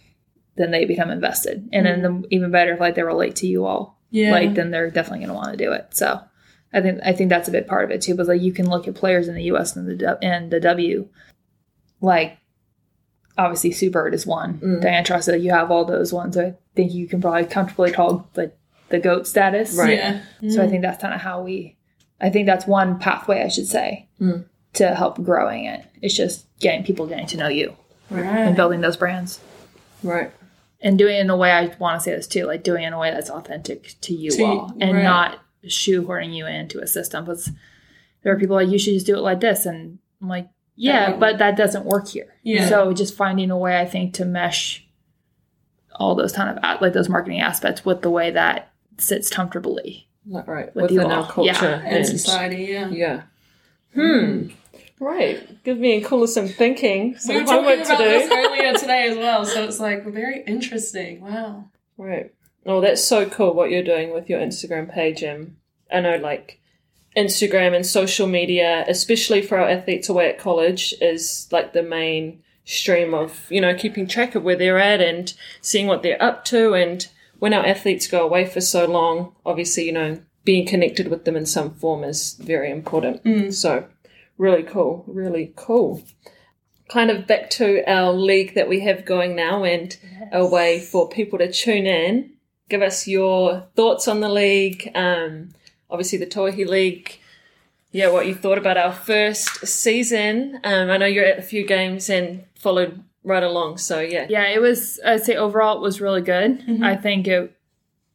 then 0.57 0.71
they 0.71 0.85
become 0.85 1.11
invested 1.11 1.69
and 1.73 1.85
then 1.87 2.03
the, 2.03 2.27
even 2.31 2.51
better 2.51 2.73
if 2.75 2.81
like 2.81 2.95
they 2.95 3.03
relate 3.03 3.37
to 3.37 3.47
you 3.47 3.65
all 3.67 3.99
Yeah. 4.11 4.31
like 4.33 4.55
then 4.55 4.71
they're 4.71 4.91
definitely 4.91 5.21
going 5.27 5.29
to 5.31 5.35
want 5.35 5.51
to 5.59 5.65
do 5.65 5.73
it 5.73 5.89
so 5.93 6.21
i 6.73 6.81
think 6.81 7.01
i 7.05 7.13
think 7.13 7.29
that's 7.31 7.49
a 7.49 7.53
big 7.53 7.67
part 7.67 7.85
of 7.85 7.91
it 7.91 8.01
too 8.03 8.13
because 8.15 8.29
like 8.29 8.41
you 8.43 8.53
can 8.53 8.69
look 8.69 8.87
at 8.89 8.95
players 8.95 9.29
in 9.29 9.35
the 9.35 9.43
us 9.45 9.75
and 9.77 9.87
the 9.89 9.97
W- 9.97 10.19
and 10.23 10.51
the 10.51 10.61
w 10.61 11.09
like 12.01 12.39
obviously 13.37 13.73
sue 13.73 13.91
bird 13.91 14.15
is 14.15 14.27
one 14.27 14.59
Mm. 14.59 14.81
diana 14.81 15.05
Taurasi, 15.05 15.43
you 15.43 15.51
have 15.51 15.71
all 15.71 15.85
those 15.85 16.13
ones 16.13 16.37
i 16.37 16.55
think 16.77 16.93
you 16.93 17.07
can 17.09 17.21
probably 17.21 17.45
comfortably 17.47 17.91
call 17.93 18.29
like 18.37 18.57
the 18.91 18.99
goat 18.99 19.27
status 19.27 19.75
Right. 19.77 19.97
Yeah. 19.99 20.21
so 20.51 20.63
I 20.63 20.69
think 20.69 20.83
that's 20.83 21.01
kind 21.01 21.15
of 21.15 21.21
how 21.21 21.43
we, 21.43 21.77
I 22.21 22.29
think 22.31 22.47
that's 22.47 22.67
one 22.67 22.99
pathway 22.99 23.43
I 23.43 23.49
should 23.49 23.67
say 23.67 24.09
Mm. 24.21 24.45
to 24.75 24.95
help 24.95 25.23
growing 25.25 25.65
it. 25.65 25.85
It's 26.03 26.15
just 26.15 26.47
getting 26.61 26.85
people 26.85 27.07
getting 27.07 27.27
to 27.29 27.37
know 27.39 27.49
you 27.49 27.75
and 28.11 28.55
building 28.55 28.83
those 28.83 28.97
brands 28.99 29.41
Right. 30.03 30.31
And 30.85 30.97
doing 30.97 31.17
it 31.17 31.21
in 31.21 31.31
a 31.31 31.37
way 31.37 31.51
I 31.51 31.75
want 31.79 31.99
to 31.99 32.05
say 32.05 32.15
this 32.15 32.29
too, 32.29 32.45
like 32.47 32.63
doing 32.63 32.85
it 32.85 32.87
in 32.89 32.93
a 32.93 32.99
way 32.99 33.11
that's 33.11 33.31
authentic 33.31 33.97
to 34.03 34.15
you 34.15 34.31
To 34.33 34.45
all 34.45 34.73
and 34.81 34.95
right. 34.95 35.03
not 35.03 35.39
shoehorning 35.67 36.33
you 36.35 36.47
into 36.47 36.79
a 36.81 36.87
system. 36.87 37.25
Because 37.25 37.51
there 38.23 38.33
are 38.33 38.39
people 38.39 38.55
like 38.55 38.69
you 38.69 38.79
should 38.79 38.95
just 38.95 39.07
do 39.07 39.17
it 39.17 39.21
like 39.23 39.41
this, 39.41 39.67
and 39.67 39.99
I'm 40.23 40.29
like, 40.29 40.49
Yeah, 40.77 41.11
That 41.11 41.21
but 41.21 41.39
that 41.39 41.57
doesn't 41.57 41.85
work 41.87 42.09
here. 42.09 42.35
Yeah. 42.43 42.69
So 42.69 42.93
just 42.93 43.17
finding 43.17 43.51
a 43.51 43.59
way, 43.59 43.81
I 43.81 43.87
think, 43.87 44.15
to 44.15 44.25
mesh 44.25 44.87
all 45.97 46.15
those 46.15 46.33
kind 46.33 46.51
of 46.51 46.59
a- 46.63 46.83
like 46.83 46.93
those 46.93 47.09
marketing 47.09 47.41
aspects 47.41 47.85
with 47.85 48.03
the 48.03 48.11
way 48.11 48.31
that 48.33 48.71
sits 48.99 49.29
comfortably. 49.31 50.07
Like, 50.27 50.47
right. 50.47 50.75
With 50.75 50.91
you 50.91 50.99
within 50.99 51.13
our 51.13 51.31
culture. 51.31 51.51
Yeah. 51.53 51.83
and 51.85 52.07
society, 52.07 52.65
yeah. 52.71 52.89
Yeah. 52.89 53.23
Hmm. 53.95 54.49
Right. 55.05 55.63
Give 55.65 55.79
me 55.79 55.97
and 55.97 56.05
Cooler 56.05 56.27
some 56.27 56.49
thinking. 56.49 57.19
Some 57.19 57.35
We 57.35 57.43
were 57.43 57.47
talking 57.47 57.73
about 57.75 57.87
to 57.87 57.97
do. 57.97 58.05
this 58.05 58.33
earlier 58.33 58.73
today 58.73 59.09
as 59.11 59.19
well, 59.19 59.45
so 59.45 59.65
it's 59.65 59.79
like 59.79 60.05
very 60.07 60.43
interesting. 60.45 61.21
Wow. 61.21 61.67
Right. 61.99 62.33
Oh, 62.65 62.81
that's 62.81 63.05
so 63.05 63.29
cool 63.29 63.53
what 63.53 63.71
you're 63.71 63.83
doing 63.83 64.15
with 64.15 64.31
your 64.31 64.41
Instagram 64.41 64.91
page. 64.91 65.23
And 65.23 65.57
I 65.93 66.01
know, 66.01 66.17
like, 66.17 66.59
Instagram 67.15 67.77
and 67.77 67.87
social 67.87 68.27
media, 68.27 68.85
especially 68.89 69.43
for 69.43 69.59
our 69.59 69.69
athletes 69.69 70.09
away 70.09 70.31
at 70.31 70.39
college, 70.39 70.95
is 71.01 71.49
like 71.53 71.75
the 71.75 71.83
main 71.83 72.43
stream 72.65 73.13
of, 73.13 73.47
you 73.51 73.61
know, 73.61 73.75
keeping 73.75 74.07
track 74.07 74.35
of 74.35 74.43
where 74.43 74.57
they're 74.57 74.79
at 74.79 75.03
and 75.03 75.35
seeing 75.61 75.87
what 75.87 76.03
they're 76.03 76.23
up 76.23 76.47
to. 76.47 76.73
And 76.73 77.07
when 77.39 77.53
our 77.53 77.65
athletes 77.65 78.07
go 78.07 78.25
away 78.25 78.47
for 78.47 78.63
so 78.63 78.87
long, 78.87 79.35
obviously, 79.45 79.85
you 79.85 79.93
know, 79.93 80.19
being 80.45 80.67
connected 80.67 81.09
with 81.09 81.25
them 81.27 81.37
in 81.37 81.47
some 81.47 81.75
form 81.75 82.05
is 82.05 82.35
very 82.35 82.71
important. 82.71 83.23
Mm. 83.25 83.53
So, 83.53 83.87
really 84.39 84.63
cool. 84.63 85.05
Really 85.07 85.53
cool. 85.57 86.03
Kind 86.89 87.11
of 87.11 87.27
back 87.27 87.51
to 87.51 87.83
our 87.91 88.13
league 88.13 88.55
that 88.55 88.69
we 88.69 88.81
have 88.81 89.05
going 89.05 89.35
now 89.35 89.65
and 89.65 89.97
a 90.33 90.47
way 90.47 90.81
for 90.81 91.09
people 91.09 91.39
to 91.39 91.51
tune 91.51 91.87
in. 91.87 92.33
Give 92.69 92.83
us 92.83 93.07
your 93.07 93.67
thoughts 93.75 94.07
on 94.09 94.21
the 94.21 94.29
league. 94.29 94.91
Um, 94.95 95.51
obviously, 95.91 96.19
the 96.19 96.27
Tauihi 96.27 96.67
League. 96.67 97.19
Yeah, 97.93 98.11
what 98.11 98.27
you 98.27 98.35
thought 98.35 98.59
about 98.59 98.77
our 98.77 98.93
first 98.93 99.67
season. 99.67 100.59
Um, 100.65 100.91
I 100.91 100.97
know 100.97 101.07
you're 101.07 101.25
at 101.25 101.39
a 101.39 101.43
few 101.43 101.65
games 101.67 102.11
and 102.11 102.45
followed 102.57 103.03
right 103.23 103.43
along. 103.43 103.79
So 103.79 104.01
yeah, 104.01 104.27
Yeah, 104.29 104.49
it 104.49 104.61
was. 104.61 105.01
I'd 105.05 105.25
say 105.25 105.37
overall 105.37 105.77
it 105.77 105.81
was 105.83 106.01
really 106.01 106.23
good. 106.23 106.83
I 106.83 106.97
think 106.97 107.29
it. 107.29 107.57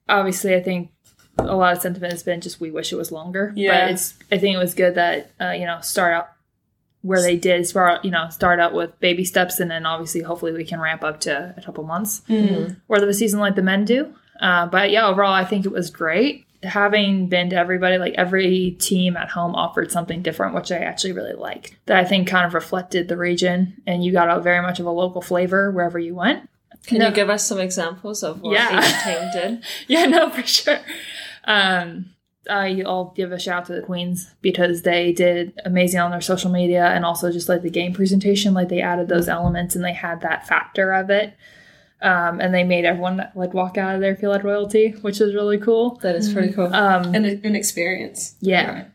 Obviously, 0.08 0.56
I 0.56 0.62
think 0.62 0.92
a 1.40 1.56
lot 1.56 1.74
of 1.76 1.82
sentiment 1.82 2.14
has 2.14 2.24
been 2.24 2.42
just 2.42 2.60
we 2.60 2.72
wish 2.72 2.92
it 2.94 2.96
was 2.98 3.12
longer. 3.12 3.52
Yeah. 3.56 3.86
But 3.86 3.92
it's. 3.92 4.14
I 4.32 4.38
think 4.38 4.56
it 4.56 4.60
was 4.60 4.74
good 4.74 4.96
that 4.96 5.32
uh, 5.40 5.52
you 5.52 5.66
know 5.66 5.80
start 5.82 6.14
out 6.14 6.30
where 7.02 7.22
they 7.22 7.38
did 7.38 7.66
start. 7.68 8.04
You 8.04 8.12
know, 8.12 8.30
start 8.30 8.60
out 8.60 8.74
with 8.74 9.00
baby 9.00 9.24
steps, 9.26 9.60
and 9.60 9.70
then 9.72 9.86
obviously, 9.86 10.22
hopefully, 10.22 10.52
we 10.52 10.66
can 10.66 10.80
ramp 10.80 11.04
up 11.04 11.20
to 11.22 11.54
a 11.58 11.62
couple 11.62 11.84
months, 11.84 12.22
or 12.88 13.00
the 13.00 13.14
season 13.14 13.40
like 13.40 13.56
the 13.56 13.62
men 13.62 13.86
do. 13.86 14.14
Uh, 14.40 14.66
but 14.68 14.90
yeah, 14.92 15.06
overall, 15.08 15.34
I 15.34 15.44
think 15.46 15.66
it 15.66 15.72
was 15.72 15.90
great. 15.90 16.46
Having 16.64 17.28
been 17.30 17.50
to 17.52 17.56
everybody, 17.56 17.98
like 17.98 18.16
every 18.18 18.72
team 18.80 19.16
at 19.16 19.30
home 19.30 19.56
offered 19.56 19.92
something 19.92 20.22
different, 20.22 20.54
which 20.56 20.72
I 20.74 20.78
actually 20.80 21.14
really 21.14 21.34
liked. 21.34 21.76
That 21.86 21.98
I 21.98 22.04
think 22.06 22.28
kind 22.28 22.46
of 22.46 22.54
reflected 22.54 23.08
the 23.08 23.16
region, 23.18 23.82
and 23.88 24.04
you 24.04 24.12
got 24.12 24.30
a 24.30 24.42
very 24.42 24.62
much 24.62 24.80
of 24.80 24.86
a 24.86 24.92
local 24.92 25.22
flavor 25.22 25.72
wherever 25.72 25.98
you 26.00 26.16
went. 26.16 26.50
can 26.86 27.00
No. 27.00 27.08
you 27.10 27.14
give 27.14 27.30
us 27.30 27.46
some 27.46 27.60
examples 27.60 28.24
of 28.24 28.42
what 28.42 28.54
Yeah. 28.54 28.80
each 28.80 29.04
team 29.04 29.30
did? 29.34 29.64
yeah, 29.88 30.06
no, 30.06 30.30
for 30.30 30.44
sure. 30.44 30.80
Um, 31.50 32.12
I'll 32.50 33.14
give 33.16 33.32
a 33.32 33.40
shout 33.40 33.62
out 33.62 33.66
to 33.66 33.74
the 33.74 33.82
Queens 33.82 34.34
because 34.42 34.82
they 34.84 35.12
did 35.12 35.60
amazing 35.66 36.00
on 36.00 36.12
their 36.12 36.22
social 36.22 36.50
media 36.50 36.86
and 36.86 37.04
also 37.06 37.32
just 37.32 37.50
like 37.50 37.62
the 37.62 37.70
game 37.70 37.94
presentation. 37.94 38.54
Like 38.54 38.70
they 38.70 38.82
added 38.82 39.08
those 39.08 39.28
elements 39.28 39.76
and 39.76 39.84
they 39.84 39.94
had 39.94 40.22
that 40.22 40.48
factor 40.48 40.92
of 40.94 41.10
it. 41.10 41.36
Um, 42.02 42.40
and 42.40 42.54
they 42.54 42.64
made 42.64 42.86
everyone 42.86 43.22
like 43.36 43.54
walk 43.54 43.78
out 43.78 43.96
of 43.96 44.02
there 44.02 44.16
feel 44.16 44.30
like 44.30 44.44
royalty, 44.44 44.92
which 45.02 45.20
is 45.20 45.36
really 45.36 45.58
cool. 45.58 45.96
That 46.02 46.16
is 46.16 46.32
pretty 46.32 46.54
cool. 46.54 46.74
Um, 46.74 47.14
And 47.14 47.26
an 47.26 47.56
experience. 47.56 48.36
yeah. 48.40 48.86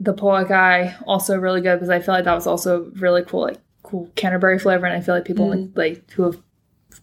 The 0.00 0.14
Poakai 0.14 0.94
also 1.06 1.36
really 1.36 1.60
good 1.60 1.76
because 1.76 1.90
I 1.90 1.98
feel 2.00 2.14
like 2.14 2.24
that 2.24 2.34
was 2.34 2.46
also 2.46 2.90
really 2.96 3.22
cool, 3.24 3.42
like 3.42 3.58
cool 3.82 4.08
Canterbury 4.14 4.58
flavor, 4.60 4.86
and 4.86 4.96
I 4.96 5.00
feel 5.00 5.14
like 5.14 5.24
people 5.24 5.68
like 5.74 6.08
who 6.12 6.22
have 6.22 6.40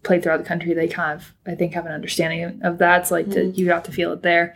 played 0.03 0.23
throughout 0.23 0.37
the 0.37 0.45
country, 0.45 0.73
they 0.73 0.87
kind 0.87 1.19
of 1.19 1.33
I 1.45 1.55
think 1.55 1.73
have 1.73 1.85
an 1.85 1.91
understanding 1.91 2.61
of 2.63 2.77
that. 2.77 3.07
So 3.07 3.15
like 3.15 3.29
to, 3.31 3.47
you 3.47 3.65
got 3.65 3.83
to 3.85 3.91
feel 3.91 4.13
it 4.13 4.21
there. 4.23 4.55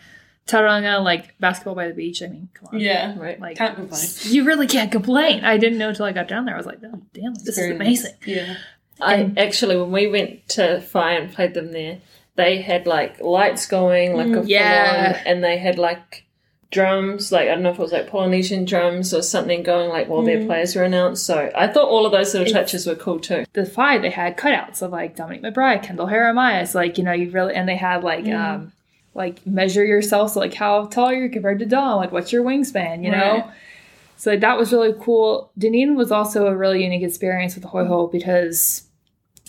Tauranga, 0.50 1.04
like 1.04 1.38
basketball 1.40 1.76
by 1.76 1.88
the 1.88 1.94
beach. 1.94 2.22
I 2.24 2.28
mean, 2.28 2.50
come 2.54 2.70
on, 2.74 2.80
Yeah. 2.80 3.18
right. 3.20 3.40
like 3.40 3.58
Can't 3.58 3.76
complain. 3.76 4.04
you 4.24 4.44
really 4.44 4.68
can't 4.68 4.92
complain. 4.92 5.44
I 5.44 5.58
didn't 5.58 5.78
know 5.78 5.90
until 5.90 6.06
I 6.06 6.12
got 6.12 6.28
down 6.28 6.46
there. 6.46 6.56
I 6.56 6.58
was 6.58 6.66
like, 6.66 6.80
oh 6.84 7.02
damn, 7.14 7.34
this 7.36 7.50
is 7.50 7.56
Very 7.58 7.70
nice. 7.72 7.80
amazing. 7.80 8.14
Yeah. 8.26 8.56
I 9.02 9.32
actually, 9.38 9.78
when 9.78 9.92
we 9.92 10.08
went 10.08 10.48
to 10.50 10.82
Fire 10.82 11.20
and 11.22 11.34
played 11.34 11.54
them 11.54 11.72
there, 11.72 12.00
they 12.36 12.62
had 12.62 12.88
like 12.88 13.22
lights 13.22 13.66
going, 13.66 14.16
like 14.16 14.28
a 14.28 14.42
mm, 14.42 14.48
yeah. 14.48 15.14
full 15.14 15.20
on, 15.20 15.28
and 15.28 15.44
they 15.44 15.58
had 15.58 15.78
like 15.78 16.26
drums, 16.72 17.32
like 17.32 17.50
I 17.50 17.54
don't 17.54 17.64
know 17.64 17.72
if 17.72 17.80
it 17.80 17.82
was 17.82 17.92
like 17.92 18.10
Polynesian 18.10 18.66
drums 18.66 19.14
or 19.14 19.22
something 19.22 19.64
going 19.64 19.90
like 19.90 20.08
while 20.08 20.22
their 20.22 20.40
mm. 20.40 20.48
players 20.48 20.76
were 20.76 20.84
announced. 20.84 21.26
So 21.26 21.52
I 21.56 21.68
thought 21.68 21.88
all 21.88 22.06
of 22.06 22.12
those 22.12 22.34
little 22.34 22.52
touches 22.52 22.86
were 22.86 22.96
cool 22.96 23.20
too. 23.20 23.46
the 23.54 23.66
fire 23.66 24.00
they 24.00 24.10
had 24.10 24.38
cutouts 24.38 24.82
of 24.82 24.92
like 24.92 25.16
Dominic 25.16 25.42
McBride, 25.42 25.84
Kendall 25.84 26.08
Heremaia. 26.08 26.62
It's 26.62 26.76
like 26.76 26.98
you 26.98 27.04
know 27.04 27.14
you 27.14 27.32
really 27.32 27.56
and 27.56 27.68
they 27.68 27.76
had 27.76 28.04
like 28.04 28.26
mm. 28.26 28.38
um 28.38 28.72
like 29.14 29.46
measure 29.46 29.86
yourself. 29.86 30.32
So 30.32 30.40
like 30.40 30.54
how 30.54 30.86
tall 30.86 31.08
are 31.08 31.14
you 31.14 31.30
compared 31.30 31.60
to 31.60 31.66
Dom? 31.66 31.98
Like 31.98 32.12
what's 32.12 32.32
your 32.32 32.44
wingspan? 32.44 33.04
You 33.04 33.12
know. 33.12 33.38
Right. 33.38 33.54
So 34.18 34.36
that 34.36 34.58
was 34.58 34.74
really 34.74 34.94
cool. 35.00 35.50
Dunedin 35.58 35.96
was 35.96 36.12
also 36.12 36.48
a 36.48 36.56
really 36.56 36.84
unique 36.84 37.04
experience 37.04 37.56
with 37.56 37.64
the 37.64 37.70
Hoiho 37.70 38.12
because 38.12 38.90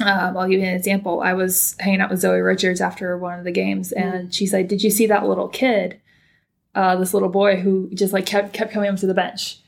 um, 0.00 0.36
I'll 0.36 0.48
give 0.48 0.60
you 0.60 0.66
an 0.66 0.74
example. 0.74 1.20
I 1.20 1.34
was 1.34 1.76
hanging 1.78 2.00
out 2.00 2.10
with 2.10 2.20
Zoe 2.20 2.40
Richards 2.40 2.80
after 2.80 3.18
one 3.18 3.38
of 3.38 3.44
the 3.44 3.50
games, 3.50 3.92
and 3.92 4.32
she's 4.34 4.52
like, 4.52 4.68
"Did 4.68 4.82
you 4.82 4.90
see 4.90 5.06
that 5.06 5.26
little 5.26 5.48
kid? 5.48 6.00
Uh, 6.74 6.96
this 6.96 7.12
little 7.12 7.28
boy 7.28 7.56
who 7.56 7.90
just 7.94 8.12
like 8.12 8.26
kept 8.26 8.52
kept 8.52 8.72
coming 8.72 8.88
up 8.88 8.96
to 8.98 9.06
the 9.06 9.14
bench 9.14 9.58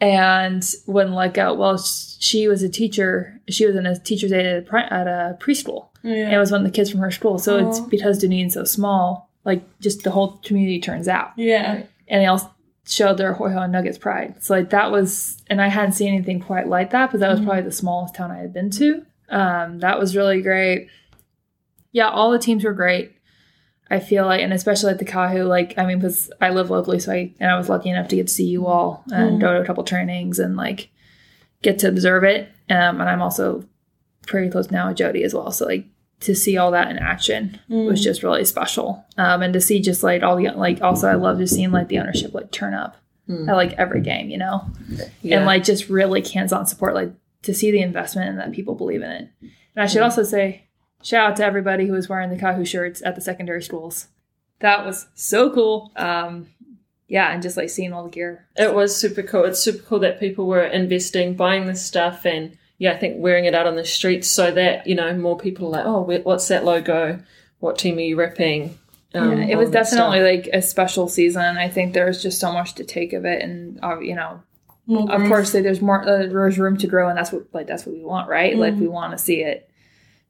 and 0.00 0.70
wouldn't 0.86 1.14
let 1.14 1.34
go." 1.34 1.54
Well, 1.54 1.78
she 1.78 2.46
was 2.46 2.62
a 2.62 2.68
teacher. 2.68 3.40
She 3.48 3.66
was 3.66 3.74
in 3.74 3.86
a 3.86 3.98
teacher's 3.98 4.32
aide 4.32 4.46
at 4.46 4.58
a, 4.58 4.62
pri- 4.62 4.88
at 4.88 5.06
a 5.06 5.36
preschool. 5.40 5.88
And 6.06 6.32
it 6.32 6.38
was 6.38 6.50
one 6.52 6.60
of 6.60 6.66
the 6.66 6.72
kids 6.72 6.90
from 6.90 7.00
her 7.00 7.10
school. 7.10 7.38
So 7.38 7.68
it's 7.68 7.80
because 7.80 8.18
Dunedin's 8.18 8.54
so 8.54 8.64
small, 8.64 9.30
like 9.44 9.62
just 9.80 10.02
the 10.04 10.10
whole 10.10 10.38
community 10.44 10.80
turns 10.80 11.08
out 11.08 11.32
Yeah. 11.36 11.82
and 12.08 12.22
they 12.22 12.26
all 12.26 12.56
showed 12.86 13.18
their 13.18 13.34
Hoiho 13.34 13.62
and 13.64 13.72
Nuggets 13.72 13.98
pride. 13.98 14.42
So 14.42 14.54
like 14.54 14.70
that 14.70 14.90
was, 14.92 15.42
and 15.48 15.60
I 15.60 15.68
hadn't 15.68 15.92
seen 15.94 16.14
anything 16.14 16.40
quite 16.40 16.68
like 16.68 16.90
that, 16.90 17.10
but 17.10 17.20
that 17.20 17.30
was 17.30 17.40
probably 17.40 17.62
the 17.62 17.72
smallest 17.72 18.14
town 18.14 18.30
I 18.30 18.38
had 18.38 18.52
been 18.52 18.70
to. 18.70 19.04
Um, 19.28 19.80
that 19.80 19.98
was 19.98 20.14
really 20.16 20.40
great. 20.42 20.88
Yeah, 21.92 22.08
all 22.08 22.30
the 22.30 22.38
teams 22.38 22.62
were 22.64 22.72
great. 22.72 23.12
I 23.90 24.00
feel 24.00 24.24
like, 24.26 24.40
and 24.42 24.52
especially 24.52 24.90
at 24.92 24.98
the 24.98 25.04
Kahu, 25.04 25.46
like 25.48 25.74
I 25.78 25.86
mean, 25.86 25.98
because 25.98 26.30
I 26.40 26.50
live 26.50 26.70
locally, 26.70 26.98
so 26.98 27.12
I 27.12 27.32
and 27.40 27.50
I 27.50 27.56
was 27.56 27.68
lucky 27.68 27.88
enough 27.90 28.08
to 28.08 28.16
get 28.16 28.26
to 28.26 28.32
see 28.32 28.46
you 28.46 28.66
all 28.66 29.04
and 29.12 29.40
go 29.40 29.52
to 29.54 29.60
a 29.60 29.64
couple 29.64 29.84
trainings 29.84 30.38
and 30.40 30.56
like 30.56 30.90
get 31.62 31.78
to 31.80 31.88
observe 31.88 32.24
it. 32.24 32.48
Um, 32.68 33.00
and 33.00 33.08
I'm 33.08 33.22
also 33.22 33.64
pretty 34.26 34.50
close 34.50 34.70
now 34.72 34.88
with 34.88 34.96
Jody 34.96 35.22
as 35.22 35.34
well, 35.34 35.52
so 35.52 35.66
like 35.66 35.86
to 36.20 36.34
see 36.34 36.56
all 36.56 36.70
that 36.70 36.90
in 36.90 36.98
action 36.98 37.60
was 37.68 38.02
just 38.02 38.22
really 38.22 38.44
special. 38.44 39.04
Um, 39.18 39.42
and 39.42 39.52
to 39.52 39.60
see 39.60 39.80
just 39.80 40.02
like 40.02 40.22
all 40.22 40.36
the 40.36 40.48
like 40.50 40.80
also 40.82 41.08
I 41.08 41.14
love 41.14 41.38
just 41.38 41.54
seeing 41.54 41.72
like 41.72 41.88
the 41.88 41.98
ownership 41.98 42.32
like 42.34 42.50
turn 42.50 42.74
up 42.74 42.96
at 43.28 43.54
like 43.56 43.72
every 43.74 44.00
game, 44.00 44.30
you 44.30 44.38
know, 44.38 44.70
Yeah. 45.20 45.38
and 45.38 45.46
like 45.46 45.64
just 45.64 45.88
really 45.88 46.22
hands 46.22 46.52
on 46.52 46.64
support, 46.66 46.94
like 46.94 47.12
to 47.42 47.52
see 47.52 47.70
the 47.70 47.82
investment 47.82 48.30
and 48.30 48.38
that 48.38 48.52
people 48.52 48.74
believe 48.74 49.02
in 49.02 49.10
it. 49.10 49.28
And 49.40 49.50
I 49.82 49.86
should 49.86 50.02
also 50.02 50.22
say 50.22 50.68
shout 51.02 51.30
out 51.32 51.36
to 51.36 51.44
everybody 51.44 51.86
who 51.86 51.92
was 51.92 52.08
wearing 52.08 52.30
the 52.30 52.36
Kahu 52.38 52.64
shirts 52.66 53.02
at 53.04 53.14
the 53.14 53.20
secondary 53.20 53.62
schools. 53.62 54.06
That 54.60 54.86
was 54.86 55.06
so 55.14 55.50
cool. 55.52 55.92
Um, 55.96 56.48
yeah, 57.08 57.32
and 57.32 57.42
just 57.42 57.56
like 57.56 57.68
seeing 57.70 57.92
all 57.92 58.04
the 58.04 58.10
gear. 58.10 58.46
It 58.56 58.74
was 58.74 58.96
super 58.96 59.22
cool. 59.22 59.44
It's 59.44 59.60
super 59.60 59.82
cool 59.84 59.98
that 60.00 60.18
people 60.18 60.46
were 60.46 60.62
investing, 60.64 61.34
buying 61.36 61.66
this 61.66 61.84
stuff, 61.84 62.24
and 62.24 62.56
yeah, 62.78 62.92
I 62.92 62.96
think 62.98 63.16
wearing 63.18 63.44
it 63.46 63.54
out 63.54 63.66
on 63.66 63.76
the 63.76 63.84
streets 63.84 64.28
so 64.28 64.50
that 64.52 64.86
you 64.86 64.94
know 64.94 65.14
more 65.14 65.38
people 65.38 65.68
are 65.68 65.70
like, 65.70 65.86
oh, 65.86 66.20
what's 66.24 66.48
that 66.48 66.64
logo? 66.64 67.20
What 67.58 67.78
team 67.78 67.96
are 67.98 68.00
you 68.00 68.16
repping? 68.16 68.74
Um, 69.14 69.38
Yeah, 69.38 69.46
it 69.46 69.56
was 69.56 69.70
definitely 69.70 70.20
like 70.20 70.48
a 70.52 70.60
special 70.60 71.08
season. 71.08 71.56
I 71.56 71.68
think 71.68 71.94
there's 71.94 72.22
just 72.22 72.38
so 72.38 72.52
much 72.52 72.74
to 72.74 72.84
take 72.84 73.12
of 73.14 73.24
it, 73.24 73.42
and 73.42 73.78
uh, 73.82 73.98
you 74.00 74.14
know, 74.14 74.42
More 74.86 75.10
of 75.10 75.26
course 75.28 75.52
there's 75.52 75.80
more 75.80 76.02
uh, 76.02 76.26
there's 76.26 76.58
room 76.58 76.76
to 76.78 76.86
grow 76.86 77.08
and 77.08 77.16
that's 77.16 77.32
what 77.32 77.46
like 77.54 77.66
that's 77.66 77.86
what 77.86 77.94
we 77.96 78.04
want 78.04 78.28
right 78.28 78.56
like 78.56 78.74
Mm. 78.74 78.80
we 78.80 78.88
want 78.88 79.12
to 79.12 79.18
see 79.18 79.42
it 79.42 79.68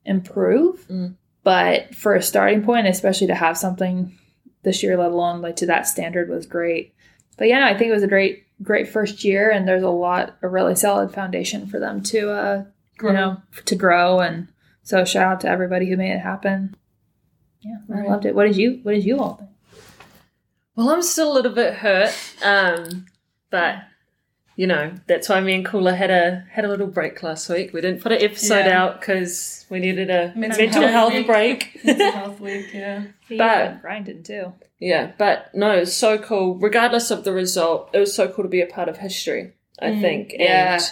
improve 0.05 0.87
Mm. 0.87 1.15
but 1.43 1.93
for 1.93 2.15
a 2.15 2.21
starting 2.21 2.63
point 2.63 2.87
especially 2.87 3.27
to 3.27 3.35
have 3.35 3.57
something 3.57 4.17
this 4.63 4.81
year 4.83 4.97
let 4.97 5.11
alone 5.11 5.41
like 5.41 5.57
to 5.57 5.65
that 5.67 5.85
standard 5.87 6.29
was 6.29 6.45
great 6.45 6.93
but 7.37 7.47
yeah 7.49 7.59
no, 7.59 7.65
i 7.67 7.77
think 7.77 7.89
it 7.89 7.93
was 7.93 8.03
a 8.03 8.07
great 8.07 8.45
great 8.63 8.87
first 8.89 9.23
year 9.23 9.49
and 9.51 9.67
there's 9.67 9.83
a 9.83 9.89
lot 9.89 10.35
a 10.41 10.47
really 10.47 10.75
solid 10.75 11.13
foundation 11.13 11.67
for 11.67 11.79
them 11.79 12.01
to 12.01 12.31
uh 12.31 12.63
Grow. 12.97 13.11
you 13.11 13.17
know 13.17 13.37
to 13.65 13.75
grow 13.75 14.19
and 14.19 14.47
so 14.83 15.05
shout 15.05 15.23
out 15.31 15.41
to 15.41 15.47
everybody 15.49 15.87
who 15.87 15.95
made 15.97 16.11
it 16.13 16.19
happen 16.19 16.75
yeah 17.61 17.77
i 17.89 17.99
Right. 17.99 18.09
loved 18.09 18.25
it 18.25 18.33
what 18.33 18.45
did 18.47 18.57
you 18.57 18.79
what 18.83 18.93
did 18.93 19.05
you 19.05 19.19
all 19.19 19.35
think 19.35 19.49
Well, 20.75 20.89
I'm 20.89 21.01
still 21.01 21.31
a 21.31 21.35
little 21.35 21.53
bit 21.53 21.73
hurt, 21.75 22.13
um, 22.43 23.05
but 23.49 23.75
you 24.57 24.67
know 24.67 24.93
that's 25.07 25.29
why 25.29 25.39
me 25.39 25.55
and 25.55 25.65
Cooler 25.65 25.93
had 25.93 26.11
a 26.11 26.45
had 26.51 26.65
a 26.65 26.67
little 26.67 26.87
break 26.87 27.23
last 27.23 27.47
week. 27.47 27.71
We 27.71 27.79
didn't 27.79 28.01
put 28.01 28.11
an 28.11 28.21
episode 28.21 28.65
Yeah. 28.65 28.83
out 28.83 28.99
because 28.99 29.65
we 29.69 29.79
needed 29.79 30.09
a 30.09 30.33
Mental 30.35 30.65
mental, 30.65 30.87
health 30.89 31.13
health, 31.13 31.25
break. 31.25 31.79
Mental 31.85 32.11
health 32.11 32.39
week, 32.41 32.67
yeah. 32.73 33.05
But- 33.29 33.81
grinding 33.81 34.23
too 34.23 34.51
yeah, 34.79 35.11
but 35.17 35.53
no, 35.55 35.71
it's 35.71 35.93
so 35.93 36.17
cool. 36.17 36.55
Regardless 36.55 37.09
of 37.09 37.23
the 37.23 37.33
result, 37.33 37.89
it 37.93 37.99
was 37.99 38.13
so 38.13 38.27
cool 38.27 38.43
to 38.43 38.49
be 38.49 38.61
a 38.61 38.67
part 38.67 38.89
of 38.89 38.97
history. 38.97 39.53
I 39.79 39.87
mm, 39.87 40.01
think, 40.01 40.33
yeah. 40.37 40.75
and 40.75 40.83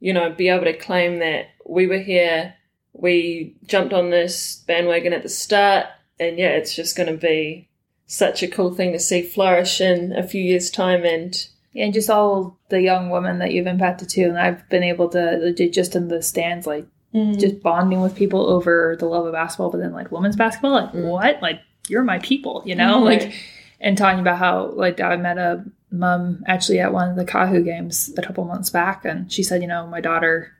you 0.00 0.12
know, 0.12 0.30
be 0.30 0.48
able 0.48 0.64
to 0.64 0.76
claim 0.76 1.18
that 1.18 1.46
we 1.66 1.86
were 1.86 1.98
here, 1.98 2.54
we 2.92 3.56
jumped 3.66 3.92
on 3.92 4.10
this 4.10 4.62
bandwagon 4.66 5.12
at 5.12 5.22
the 5.22 5.28
start, 5.28 5.86
and 6.20 6.38
yeah, 6.38 6.50
it's 6.50 6.74
just 6.74 6.96
going 6.96 7.08
to 7.08 7.18
be 7.18 7.68
such 8.06 8.42
a 8.42 8.48
cool 8.48 8.72
thing 8.72 8.92
to 8.92 9.00
see 9.00 9.22
flourish 9.22 9.80
in 9.80 10.12
a 10.12 10.26
few 10.26 10.42
years' 10.42 10.70
time 10.70 11.04
and 11.04 11.48
and 11.76 11.92
just 11.94 12.08
all 12.10 12.58
the 12.68 12.80
young 12.80 13.10
women 13.10 13.38
that 13.40 13.52
you've 13.52 13.66
impacted 13.66 14.08
too. 14.08 14.24
And 14.24 14.38
I've 14.38 14.68
been 14.68 14.82
able 14.84 15.08
to 15.10 15.52
do 15.52 15.68
just 15.70 15.96
in 15.96 16.08
the 16.08 16.22
stands, 16.22 16.66
like 16.66 16.86
Mm. 17.14 17.38
just 17.38 17.62
bonding 17.62 18.00
with 18.00 18.16
people 18.16 18.44
over 18.50 18.96
the 18.98 19.06
love 19.06 19.24
of 19.24 19.32
basketball, 19.32 19.70
but 19.70 19.78
then 19.78 19.92
like 19.92 20.10
women's 20.10 20.34
basketball, 20.34 20.72
like 20.72 20.92
Mm. 20.92 21.08
what? 21.08 21.40
Like 21.40 21.60
you're 21.88 22.02
my 22.02 22.18
people, 22.18 22.62
you 22.66 22.74
know? 22.74 23.00
Mm. 23.00 23.04
Like 23.04 23.32
and 23.80 23.96
talking 23.96 24.18
about 24.18 24.38
how 24.38 24.72
like 24.74 25.00
I 25.00 25.14
met 25.16 25.38
a 25.38 25.64
mom 25.92 26.42
actually 26.48 26.80
at 26.80 26.92
one 26.92 27.10
of 27.10 27.14
the 27.16 27.24
Kahu 27.24 27.64
games 27.64 28.12
a 28.18 28.22
couple 28.22 28.44
months 28.44 28.68
back, 28.68 29.04
and 29.04 29.30
she 29.30 29.44
said, 29.44 29.62
you 29.62 29.68
know, 29.68 29.86
my 29.86 30.00
daughter 30.00 30.50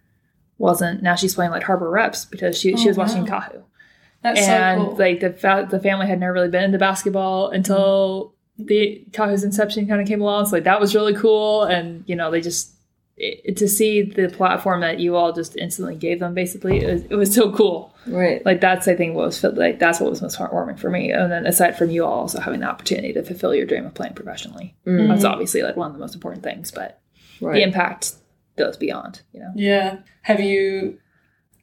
wasn't 0.58 1.02
now 1.02 1.16
she's 1.16 1.34
playing 1.34 1.50
like 1.50 1.64
Harbor 1.64 1.90
Reps 1.90 2.24
because 2.24 2.56
she 2.56 2.76
she 2.76 2.84
Oh, 2.86 2.90
was 2.90 2.96
watching 2.98 3.24
wow. 3.26 3.40
Kahu 3.40 3.62
That's 4.22 4.40
and 4.46 4.80
so 4.80 4.86
cool. 4.90 4.96
like 4.96 5.18
the 5.20 5.30
fa- 5.32 5.66
the 5.68 5.80
family 5.80 6.06
had 6.06 6.20
never 6.20 6.32
really 6.34 6.48
been 6.48 6.62
into 6.64 6.78
basketball 6.78 7.50
until 7.50 8.32
the 8.58 9.04
Kahu's 9.10 9.44
inception 9.44 9.86
kind 9.88 10.00
of 10.00 10.06
came 10.06 10.20
along. 10.20 10.46
So 10.46 10.56
like 10.56 10.64
that 10.64 10.80
was 10.80 10.94
really 10.94 11.14
cool, 11.14 11.64
and 11.64 12.04
you 12.06 12.16
know 12.16 12.30
they 12.30 12.40
just 12.40 12.70
it, 13.16 13.56
to 13.58 13.68
see 13.68 14.02
the 14.02 14.28
platform 14.28 14.80
that 14.80 14.98
you 14.98 15.16
all 15.16 15.32
just 15.32 15.56
instantly 15.56 15.94
gave 15.96 16.20
them. 16.20 16.34
Basically, 16.34 16.82
it 16.82 16.92
was, 16.92 17.02
it 17.10 17.14
was 17.16 17.34
so 17.34 17.52
cool. 17.52 17.94
right. 18.06 18.44
Like 18.44 18.60
that's 18.60 18.88
I 18.88 18.94
think 18.96 19.14
what 19.14 19.26
was 19.26 19.42
like 19.42 19.78
that's 19.78 20.00
what 20.00 20.10
was 20.10 20.22
most 20.22 20.38
heartwarming 20.38 20.78
for 20.78 20.90
me. 20.90 21.10
And 21.10 21.30
then 21.30 21.46
aside 21.46 21.76
from 21.78 21.90
you 21.90 22.04
all 22.04 22.20
also 22.20 22.40
having 22.40 22.60
the 22.60 22.66
opportunity 22.66 23.12
to 23.12 23.22
fulfill 23.22 23.54
your 23.54 23.66
dream 23.66 23.86
of 23.86 23.94
playing 23.94 24.14
professionally, 24.14 24.74
Mm. 24.86 25.08
that's 25.08 25.24
obviously 25.24 25.62
like 25.62 25.76
one 25.76 25.88
of 25.88 25.92
the 25.94 26.00
most 26.00 26.14
important 26.14 26.42
things. 26.42 26.70
But 26.70 27.00
right. 27.40 27.54
the 27.54 27.62
impact 27.62 28.14
goes 28.56 28.76
beyond. 28.76 29.22
You 29.32 29.40
know. 29.40 29.52
yeah. 29.56 29.98
Have 30.22 30.40
you 30.40 30.98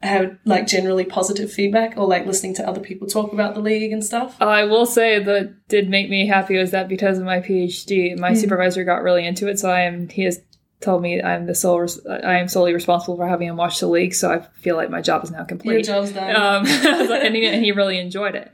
had 0.04 0.40
like 0.46 0.68
generally 0.68 1.06
positive 1.06 1.52
feedback 1.52 1.96
or 1.98 2.08
like 2.08 2.26
listening 2.26 2.56
to 2.56 2.68
other 2.68 2.82
people 2.82 3.08
talk 3.08 3.34
about 3.34 3.54
the 3.54 3.62
league 3.62 3.92
and 3.92 4.04
stuff? 4.04 4.36
I 4.42 4.64
will 4.64 4.86
say 4.86 5.22
that 5.24 5.68
did 5.68 5.90
make 5.90 6.10
me 6.10 6.28
happy 6.28 6.58
was 6.58 6.72
that 6.72 6.88
because 6.88 7.18
of 7.20 7.26
my 7.26 7.40
PhD, 7.40 8.18
my 8.18 8.34
supervisor 8.34 8.84
got 8.84 9.04
really 9.04 9.26
into 9.26 9.48
it. 9.48 9.60
So 9.60 9.70
I 9.70 9.82
am 9.82 10.10
he 10.10 10.24
has 10.24 10.42
told 10.80 11.04
me 11.04 11.22
I'm 11.22 11.46
the 11.46 11.54
sole 11.54 11.82
res- 11.82 12.06
I 12.08 12.40
am 12.40 12.48
solely 12.48 12.74
responsible 12.74 13.16
for 13.16 13.28
having 13.28 13.48
him 13.48 13.58
watch 13.58 13.80
the 13.80 13.88
league. 13.88 14.16
So 14.16 14.32
I 14.32 14.40
feel 14.62 14.76
like 14.76 14.90
my 14.90 15.02
job 15.02 15.24
is 15.24 15.30
now 15.32 15.40
Your 15.40 15.46
complete. 15.46 15.86
job's 15.86 16.12
done. 16.12 16.36
Um, 16.36 16.66
and, 17.12 17.36
he, 17.36 17.46
and 17.48 17.64
he 17.64 17.72
really 17.72 18.00
enjoyed 18.00 18.34
it. 18.36 18.54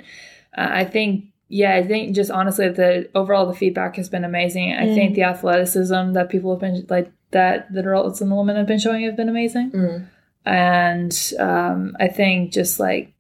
Uh, 0.58 0.68
I 0.70 0.84
think 0.86 1.26
yeah, 1.50 1.76
I 1.76 1.84
think 1.84 2.14
just 2.14 2.30
honestly 2.30 2.68
the 2.68 3.10
overall 3.16 3.46
the 3.46 3.54
feedback 3.54 3.96
has 3.96 4.10
been 4.10 4.26
amazing. 4.26 4.74
I 4.74 4.94
think 4.94 5.16
the 5.16 5.24
athleticism 5.24 6.12
that 6.12 6.30
people 6.30 6.52
have 6.52 6.60
been 6.60 6.86
like 6.90 7.10
that 7.32 7.72
the 7.74 7.84
girls 7.84 8.22
and 8.22 8.30
the 8.30 8.36
women 8.36 8.58
have 8.58 8.68
been 8.68 8.80
showing 8.80 9.04
have 9.06 9.16
been 9.16 9.30
amazing 9.30 9.72
Mm. 9.72 10.08
And 10.48 11.34
um, 11.40 11.98
I 12.00 12.08
think 12.08 12.54
just 12.54 12.80
like 12.80 13.14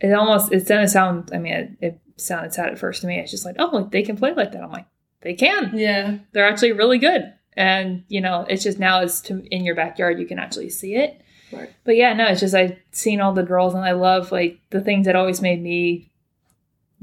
it 0.00 0.12
almost 0.12 0.52
it's 0.52 0.68
gonna 0.68 0.88
sound. 0.88 1.30
I 1.32 1.38
mean, 1.38 1.52
it, 1.52 1.70
it 1.80 2.00
sounded 2.16 2.52
sad 2.52 2.70
at 2.70 2.78
first 2.78 3.02
to 3.02 3.06
me. 3.06 3.18
It's 3.18 3.30
just 3.30 3.44
like, 3.44 3.56
oh, 3.58 3.70
like 3.72 3.90
they 3.90 4.02
can 4.02 4.16
play 4.16 4.34
like 4.34 4.52
that. 4.52 4.62
I'm 4.62 4.72
like, 4.72 4.86
they 5.20 5.34
can. 5.34 5.70
yeah. 5.74 6.18
They're 6.32 6.48
actually 6.48 6.72
really 6.72 6.98
good. 6.98 7.32
And 7.56 8.04
you 8.08 8.20
know, 8.20 8.44
it's 8.48 8.62
just 8.62 8.78
now 8.78 9.00
it's 9.00 9.20
to, 9.22 9.42
in 9.54 9.64
your 9.64 9.74
backyard. 9.74 10.18
You 10.18 10.26
can 10.26 10.38
actually 10.38 10.70
see 10.70 10.94
it. 10.96 11.20
Right. 11.52 11.70
But 11.84 11.96
yeah, 11.96 12.12
no, 12.12 12.26
it's 12.26 12.40
just 12.40 12.54
I've 12.54 12.76
seen 12.92 13.20
all 13.20 13.32
the 13.32 13.42
girls, 13.42 13.74
and 13.74 13.84
I 13.84 13.92
love 13.92 14.32
like 14.32 14.58
the 14.70 14.80
things 14.80 15.06
that 15.06 15.16
always 15.16 15.40
made 15.40 15.62
me 15.62 16.10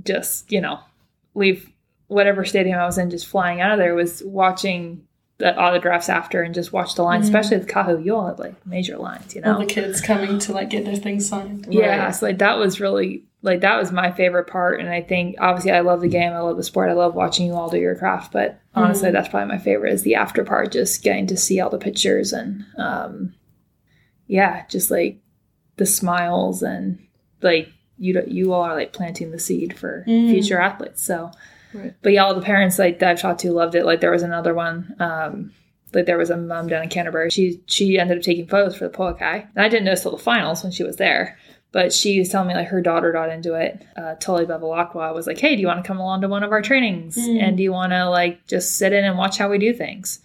just 0.03 0.51
you 0.51 0.61
know 0.61 0.79
leave 1.33 1.71
whatever 2.07 2.45
stadium 2.45 2.79
I 2.79 2.85
was 2.85 2.97
in, 2.97 3.09
just 3.09 3.27
flying 3.27 3.61
out 3.61 3.71
of 3.71 3.79
there 3.79 3.95
was 3.95 4.21
watching 4.23 5.07
the 5.37 5.53
autographs 5.57 6.07
after 6.07 6.41
and 6.41 6.53
just 6.55 6.71
watch 6.71 6.95
the 6.95 7.03
lines, 7.03 7.25
Mhm. 7.25 7.27
especially 7.35 7.57
with 7.57 7.67
Kahu. 7.67 8.03
You 8.05 8.15
all 8.15 8.27
have 8.27 8.39
like 8.39 8.55
major 8.65 8.97
lines, 8.97 9.35
you 9.35 9.41
know. 9.41 9.53
All 9.53 9.59
the 9.59 9.65
kids 9.65 9.99
coming 9.99 10.39
to 10.39 10.53
like 10.53 10.69
get 10.69 10.85
their 10.85 10.95
things 10.95 11.27
signed. 11.27 11.67
Yeah, 11.69 12.05
Right. 12.05 12.15
so 12.15 12.25
like 12.25 12.37
that 12.37 12.57
was 12.57 12.79
really 12.79 13.25
like 13.41 13.61
that 13.61 13.77
was 13.77 13.91
my 13.91 14.11
favorite 14.11 14.47
part, 14.47 14.79
and 14.79 14.89
I 14.89 15.01
think 15.01 15.35
obviously 15.39 15.71
I 15.71 15.81
love 15.81 16.01
the 16.01 16.07
game, 16.07 16.31
I 16.33 16.39
love 16.39 16.57
the 16.57 16.63
sport, 16.63 16.89
I 16.89 16.93
love 16.93 17.13
watching 17.15 17.45
you 17.47 17.53
all 17.53 17.69
do 17.69 17.77
your 17.77 17.95
craft. 17.95 18.31
But 18.31 18.59
honestly, 18.73 19.11
that's 19.11 19.27
probably 19.27 19.49
my 19.49 19.57
favorite 19.59 19.93
is 19.93 20.01
the 20.03 20.15
after 20.15 20.43
part, 20.45 20.71
just 20.71 21.03
getting 21.03 21.27
to 21.27 21.37
see 21.37 21.59
all 21.59 21.69
the 21.69 21.77
pictures 21.77 22.31
and 22.33 22.63
um, 22.77 23.33
yeah, 24.27 24.63
just 24.69 24.89
like 24.89 25.19
the 25.77 25.85
smiles 25.85 26.63
and 26.63 26.97
like 27.41 27.69
you 27.97 28.21
you 28.27 28.53
all 28.53 28.61
are 28.63 28.73
like 28.75 28.93
planting 28.93 29.31
the 29.31 29.39
seed 29.39 29.77
for 29.77 30.03
Mm. 30.07 30.31
future 30.31 30.59
athletes. 30.59 31.03
So, 31.03 31.31
Right. 31.75 31.93
but 32.01 32.13
yeah, 32.13 32.23
all 32.23 32.33
the 32.33 32.41
parents 32.41 32.79
like 32.79 32.99
that 32.99 33.09
I've 33.09 33.21
talked 33.21 33.41
to 33.41 33.51
loved 33.51 33.75
it. 33.75 33.85
Like 33.85 34.01
there 34.01 34.11
was 34.11 34.23
another 34.23 34.53
one. 34.53 34.95
Um, 34.99 35.51
like 35.93 36.05
there 36.05 36.17
was 36.17 36.29
a 36.29 36.37
mom 36.37 36.67
down 36.67 36.83
in 36.83 36.89
Canterbury. 36.89 37.29
She 37.29 37.61
she 37.65 37.97
ended 37.97 38.17
up 38.17 38.23
taking 38.23 38.47
photos 38.47 38.75
for 38.75 38.87
the 38.87 38.95
Poakai, 38.95 39.47
and 39.55 39.65
I 39.65 39.69
didn't 39.69 39.85
know 39.85 39.95
till 39.95 40.11
the 40.11 40.17
finals 40.17 40.61
when 40.61 40.71
she 40.71 40.83
was 40.83 40.97
there. 40.97 41.37
But 41.71 41.91
she 41.91 42.19
was 42.19 42.29
telling 42.29 42.47
me 42.47 42.53
like 42.53 42.67
her 42.67 42.81
daughter 42.81 43.11
got 43.11 43.29
into 43.29 43.53
it. 43.55 43.85
Uh, 43.97 44.15
Tully 44.15 44.45
Bevilaqua 44.45 45.13
was 45.13 45.27
like, 45.27 45.39
"Hey, 45.39 45.55
do 45.55 45.61
you 45.61 45.67
want 45.67 45.83
to 45.83 45.87
come 45.87 45.99
along 45.99 46.21
to 46.21 46.29
one 46.29 46.43
of 46.43 46.51
our 46.51 46.61
trainings? 46.61 47.17
Mm. 47.17 47.41
And 47.41 47.57
do 47.57 47.63
you 47.63 47.71
want 47.71 47.91
to 47.91 48.09
like 48.09 48.45
just 48.47 48.77
sit 48.77 48.93
in 48.93 49.03
and 49.03 49.17
watch 49.17 49.37
how 49.37 49.49
we 49.49 49.57
do 49.57 49.73
things?" 49.73 50.19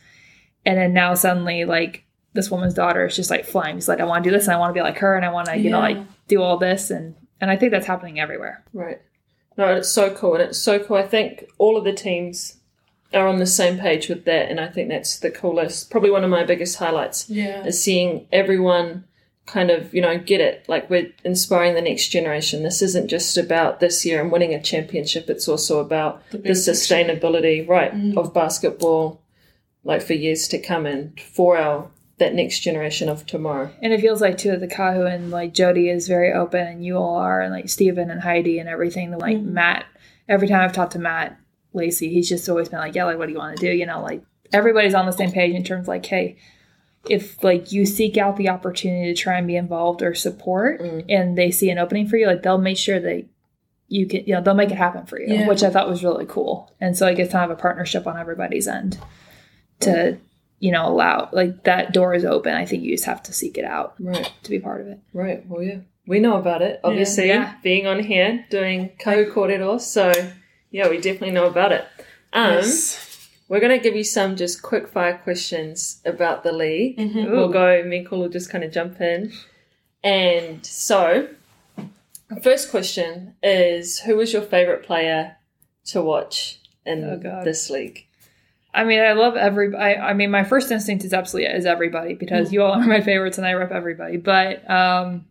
And 0.64 0.78
then 0.78 0.92
now 0.92 1.14
suddenly 1.14 1.64
like 1.64 2.04
this 2.34 2.50
woman's 2.50 2.74
daughter 2.74 3.06
is 3.06 3.16
just 3.16 3.30
like 3.30 3.44
flying. 3.44 3.76
She's 3.76 3.88
like, 3.88 4.00
"I 4.00 4.04
want 4.04 4.22
to 4.22 4.30
do 4.30 4.36
this, 4.36 4.46
and 4.46 4.54
I 4.54 4.58
want 4.58 4.70
to 4.70 4.78
be 4.78 4.82
like 4.82 4.98
her, 4.98 5.16
and 5.16 5.24
I 5.24 5.32
want 5.32 5.48
to 5.48 5.56
you 5.56 5.70
know 5.70 5.80
like 5.80 5.98
do 6.28 6.42
all 6.42 6.56
this." 6.56 6.90
And 6.90 7.16
and 7.40 7.50
I 7.50 7.56
think 7.56 7.72
that's 7.72 7.86
happening 7.86 8.20
everywhere. 8.20 8.64
Right. 8.72 9.00
No, 9.56 9.74
it's 9.74 9.90
so 9.90 10.14
cool, 10.14 10.34
and 10.34 10.42
it's 10.42 10.58
so 10.58 10.78
cool. 10.78 10.96
I 10.96 11.06
think 11.06 11.44
all 11.58 11.76
of 11.76 11.84
the 11.84 11.92
teams 11.92 12.56
are 13.12 13.26
on 13.26 13.38
the 13.38 13.46
same 13.46 13.78
page 13.78 14.08
with 14.08 14.24
that, 14.24 14.48
and 14.50 14.60
I 14.60 14.68
think 14.68 14.88
that's 14.88 15.18
the 15.18 15.30
coolest. 15.30 15.90
Probably 15.90 16.10
one 16.10 16.24
of 16.24 16.30
my 16.30 16.44
biggest 16.44 16.76
highlights 16.76 17.28
Yeah. 17.28 17.64
is 17.64 17.82
seeing 17.82 18.26
everyone 18.32 19.04
kind 19.46 19.70
of 19.70 19.92
you 19.92 20.00
know 20.00 20.16
get 20.16 20.40
it. 20.40 20.64
Like 20.68 20.88
we're 20.88 21.10
inspiring 21.24 21.74
the 21.74 21.80
next 21.82 22.08
generation. 22.08 22.62
This 22.62 22.80
isn't 22.82 23.08
just 23.08 23.36
about 23.36 23.80
this 23.80 24.06
year 24.06 24.20
and 24.22 24.30
winning 24.30 24.54
a 24.54 24.62
championship. 24.62 25.28
It's 25.28 25.48
also 25.48 25.80
about 25.80 26.22
The 26.30 26.38
the, 26.38 26.50
sustainability, 26.50 27.66
right, 27.68 27.92
Mm. 27.92 28.16
of 28.16 28.32
basketball, 28.32 29.20
like 29.82 30.02
for 30.02 30.14
years 30.14 30.46
to 30.48 30.58
come, 30.58 30.86
and 30.86 31.18
for 31.20 31.56
our 31.58 31.90
that 32.20 32.34
next 32.34 32.60
generation 32.60 33.08
of 33.08 33.26
tomorrow. 33.26 33.70
And 33.82 33.92
it 33.92 34.00
feels 34.00 34.20
like 34.20 34.38
too 34.38 34.56
the 34.56 34.68
Kahu 34.68 35.12
and 35.12 35.30
like 35.32 35.52
Jody 35.52 35.88
is 35.90 36.06
very 36.06 36.32
open, 36.32 36.66
and 36.66 36.84
you 36.84 36.96
all 36.96 37.16
are, 37.16 37.40
and 37.40 37.52
like 37.52 37.68
Steven 37.68 38.10
and 38.10 38.20
Heidi 38.22 38.58
and 38.60 38.68
everything. 38.68 39.10
Like 39.18 39.36
Mhm. 39.38 39.46
Matt, 39.46 39.84
every 40.28 40.46
time 40.48 40.60
I've 40.62 40.72
talked 40.72 40.92
to 40.92 40.98
Matt 41.00 41.36
Lacey, 41.72 42.08
he's 42.12 42.28
just 42.28 42.48
always 42.48 42.68
been 42.68 42.78
like, 42.78 42.94
"Yeah, 42.94 43.04
like 43.04 43.18
what 43.18 43.26
do 43.26 43.32
you 43.32 43.38
want 43.38 43.56
to 43.58 43.66
do?" 43.66 43.72
You 43.76 43.86
know, 43.86 44.00
like 44.02 44.22
everybody's 44.52 44.94
on 44.94 45.06
the 45.06 45.12
same 45.12 45.32
page 45.32 45.54
in 45.54 45.64
terms 45.64 45.84
of 45.84 45.88
like, 45.88 46.06
hey, 46.06 46.36
if 47.08 47.42
like 47.42 47.72
you 47.72 47.86
seek 47.86 48.16
out 48.18 48.36
the 48.36 48.48
opportunity 48.48 49.12
to 49.14 49.20
try 49.20 49.38
and 49.38 49.46
be 49.46 49.56
involved 49.56 50.02
or 50.02 50.14
support, 50.14 50.80
Mm. 50.80 51.04
and 51.08 51.38
they 51.38 51.50
see 51.50 51.70
an 51.70 51.78
opening 51.78 52.06
for 52.06 52.16
you, 52.16 52.26
like 52.26 52.42
they'll 52.42 52.58
make 52.58 52.76
sure 52.76 53.00
that 53.00 53.24
you 53.88 54.06
can, 54.06 54.22
you 54.26 54.34
know, 54.34 54.40
they'll 54.42 54.54
make 54.54 54.70
it 54.70 54.76
happen 54.76 55.04
for 55.06 55.18
you, 55.20 55.34
Yeah. 55.34 55.48
which 55.48 55.62
I 55.64 55.70
thought 55.70 55.88
was 55.88 56.04
really 56.04 56.26
cool. 56.28 56.70
And 56.80 56.96
so 56.96 57.06
I 57.06 57.14
guess 57.14 57.28
to 57.30 57.38
have 57.38 57.50
a 57.50 57.56
partnership 57.56 58.06
on 58.06 58.18
everybody's 58.18 58.68
end 58.68 58.98
to 59.80 60.18
you 60.60 60.70
know 60.70 60.86
allow 60.86 61.28
like 61.32 61.64
that 61.64 61.92
door 61.92 62.14
is 62.14 62.24
open 62.24 62.54
i 62.54 62.64
think 62.66 62.82
you 62.84 62.92
just 62.92 63.04
have 63.06 63.22
to 63.22 63.32
seek 63.32 63.56
it 63.58 63.64
out 63.64 63.94
Right. 63.98 64.30
to 64.44 64.50
be 64.50 64.58
part 64.60 64.80
of 64.82 64.86
it 64.88 64.98
Right. 65.12 65.44
Well, 65.48 65.62
yeah, 65.62 65.78
we 66.06 66.18
know 66.20 66.36
about 66.38 66.62
it. 66.62 66.80
Obviously, 66.84 67.28
Yeah. 67.28 67.54
being 67.62 67.86
on 67.86 68.02
here 68.02 68.44
doing 68.50 68.90
Kahu 68.98 69.30
Korero, 69.32 69.80
so 69.80 70.12
yeah, 70.70 70.88
we 70.88 70.96
definitely 70.96 71.32
know 71.32 71.46
about 71.46 71.72
it. 71.72 71.84
Um, 72.32 72.54
Yes. 72.54 73.28
we're 73.48 73.60
gonna 73.60 73.78
give 73.78 73.96
you 73.96 74.04
some 74.04 74.36
just 74.36 74.62
quick 74.62 74.86
fire 74.88 75.18
questions 75.22 76.00
about 76.04 76.42
the 76.44 76.52
league. 76.52 76.96
Mhm. 76.98 77.30
We'll 77.30 77.48
go. 77.48 77.82
Cool 78.08 78.20
will 78.20 78.28
just 78.28 78.50
kind 78.50 78.64
of 78.64 78.70
jump 78.72 79.00
in. 79.00 79.32
And 80.04 80.64
so, 80.64 81.28
first 82.42 82.70
question 82.70 83.34
is: 83.42 84.00
Who 84.00 84.16
was 84.16 84.32
your 84.32 84.42
favorite 84.42 84.82
player 84.84 85.36
to 85.86 86.02
watch 86.02 86.60
in 86.86 87.04
Oh, 87.04 87.44
this 87.44 87.70
league? 87.70 88.06
I 88.74 88.84
mean 88.84 89.00
i 89.00 89.12
love 89.12 89.36
every 89.36 89.74
i, 89.74 90.10
I 90.10 90.14
mean 90.14 90.30
my 90.30 90.44
first 90.44 90.70
instinct 90.70 91.04
is 91.04 91.12
absolutely 91.12 91.52
is 91.52 91.66
everybody 91.66 92.14
because 92.14 92.52
you 92.52 92.62
all 92.62 92.72
are 92.72 92.86
my 92.86 93.00
favorites 93.10 93.38
and 93.38 93.46
i 93.46 93.52
rep 93.52 93.72
everybody. 93.72 94.16
But 94.16 94.68
um 94.70 95.26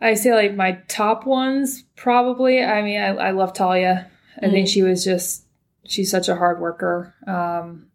i 0.00 0.14
say 0.14 0.34
like 0.34 0.54
my 0.54 0.80
top 0.88 1.26
ones 1.26 1.84
probably 1.96 2.62
i 2.62 2.82
mean 2.82 3.00
i, 3.00 3.08
I 3.08 3.30
love 3.30 3.52
talia. 3.52 4.10
I 4.42 4.50
think 4.50 4.68
she 4.68 4.82
was 4.82 5.04
just 5.04 5.44
she's 5.86 6.10
such 6.10 6.28
a 6.28 6.34
hard 6.34 6.60
worker. 6.60 7.14
Um 7.26 7.86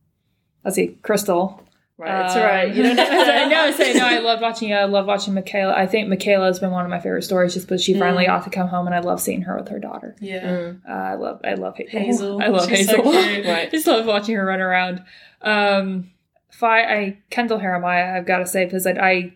let's 0.64 0.76
see 0.76 0.98
crystal 1.02 1.62
Right. 2.00 2.26
It's 2.26 2.36
all 2.36 2.44
right. 2.44 2.74
You 2.74 2.84
don't 2.84 2.98
have 2.98 3.26
to. 3.26 3.34
I 3.34 3.46
know. 3.50 3.60
I 3.62 3.72
say 3.72 3.94
no. 3.94 4.06
I 4.06 4.20
love 4.20 4.40
watching. 4.40 4.74
I 4.74 4.86
love 4.86 5.06
watching 5.06 5.34
Michaela. 5.34 5.74
I 5.76 5.86
think 5.86 6.08
Michaela 6.08 6.46
has 6.46 6.58
been 6.60 6.72
one 6.72 6.86
of 6.86 6.90
my 6.90 7.00
favorite 7.00 7.24
stories, 7.24 7.54
just 7.54 7.68
because 7.68 7.84
she 7.84 7.94
finally 8.00 8.24
Mm. 8.24 8.28
got 8.28 8.44
to 8.46 8.50
come 8.50 8.70
home, 8.70 8.86
and 8.86 8.96
I 8.96 9.00
love 9.00 9.20
seeing 9.20 9.42
her 9.42 9.58
with 9.58 9.68
her 9.68 9.80
daughter. 9.80 10.16
Yeah. 10.22 10.44
Mm, 10.48 10.82
Uh, 10.88 10.92
I 10.94 11.16
love. 11.16 11.42
I 11.44 11.56
love 11.56 11.76
Hazel. 11.76 12.00
Hazel. 12.00 12.42
I 12.42 12.48
love 12.48 12.70
She's 12.70 12.90
so 12.90 13.04
Hazel. 13.04 13.22
cute. 13.24 13.46
Right. 13.46 13.70
just 13.72 13.86
love 13.86 14.06
watching 14.06 14.36
her 14.36 14.46
run 14.46 14.62
around. 14.62 15.04
Um, 15.42 16.12
Fi, 16.52 16.82
I 16.84 17.18
Kendall 17.30 17.60
Heremaia. 17.60 18.16
I've 18.18 18.26
got 18.26 18.38
to 18.40 18.46
say 18.48 18.64
because 18.66 18.88
I, 18.88 18.92
I 18.92 19.34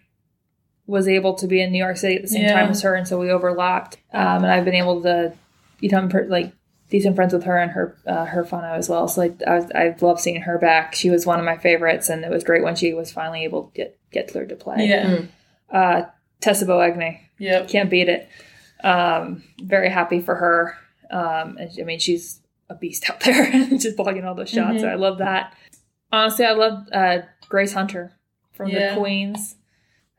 was 0.87 1.07
able 1.07 1.33
to 1.35 1.47
be 1.47 1.61
in 1.61 1.71
New 1.71 1.77
York 1.83 1.97
City 1.97 2.15
at 2.15 2.21
the 2.21 2.27
same 2.27 2.43
Yeah. 2.43 2.53
time 2.53 2.69
as 2.71 2.81
her, 2.81 2.95
and 2.95 3.07
so 3.07 3.19
we 3.19 3.29
overlapped. 3.29 3.97
Um, 4.13 4.43
and 4.43 4.47
I've 4.47 4.65
been 4.65 4.73
able 4.73 5.01
to 5.03 5.33
become 5.81 6.07
per, 6.09 6.25
like 6.27 6.51
decent 6.93 7.15
friends 7.17 7.33
with 7.33 7.43
her 7.43 7.57
and 7.57 7.71
her 7.71 7.97
uh, 8.05 8.23
her 8.25 8.43
whānau 8.45 8.77
as 8.77 8.87
well. 8.87 9.07
So 9.09 9.19
like 9.21 9.41
I 9.45 9.55
was, 9.55 9.71
I 9.73 9.95
love 9.99 10.21
seeing 10.21 10.41
her 10.43 10.57
back. 10.59 10.93
She 10.95 11.09
was 11.09 11.25
one 11.25 11.39
of 11.39 11.45
my 11.45 11.57
favorites, 11.57 12.07
and 12.07 12.23
it 12.23 12.29
was 12.29 12.43
great 12.45 12.63
when 12.63 12.75
she 12.75 12.93
was 12.93 13.11
finally 13.11 13.43
able 13.43 13.63
to 13.63 13.71
get 13.73 13.99
get 14.11 14.27
cleared 14.29 14.49
to 14.49 14.55
play. 14.55 14.87
Yeah. 14.87 15.21
Uh, 15.69 16.03
Tessa 16.39 16.65
Boagni, 16.65 17.19
Yep. 17.39 17.67
can't 17.67 17.89
beat 17.89 18.07
it. 18.09 18.29
Um, 18.83 19.43
very 19.61 19.89
happy 19.89 20.19
for 20.21 20.35
her. 20.35 20.77
Um, 21.09 21.57
and 21.57 21.71
I 21.79 21.83
mean, 21.83 21.99
she's 21.99 22.39
a 22.69 22.75
beast 22.75 23.09
out 23.09 23.21
there, 23.21 23.51
just 23.77 23.97
blocking 23.97 24.23
all 24.25 24.35
those 24.35 24.49
shots. 24.51 24.81
So 24.81 24.87
I 24.87 24.95
love 24.95 25.17
that. 25.17 25.55
Honestly, 26.11 26.45
I 26.45 26.51
love 26.51 26.87
uh, 26.91 27.17
Grace 27.49 27.73
Hunter 27.73 28.11
from 28.51 28.69
Yeah. 28.69 28.93
the 28.93 28.99
Queens. 29.01 29.55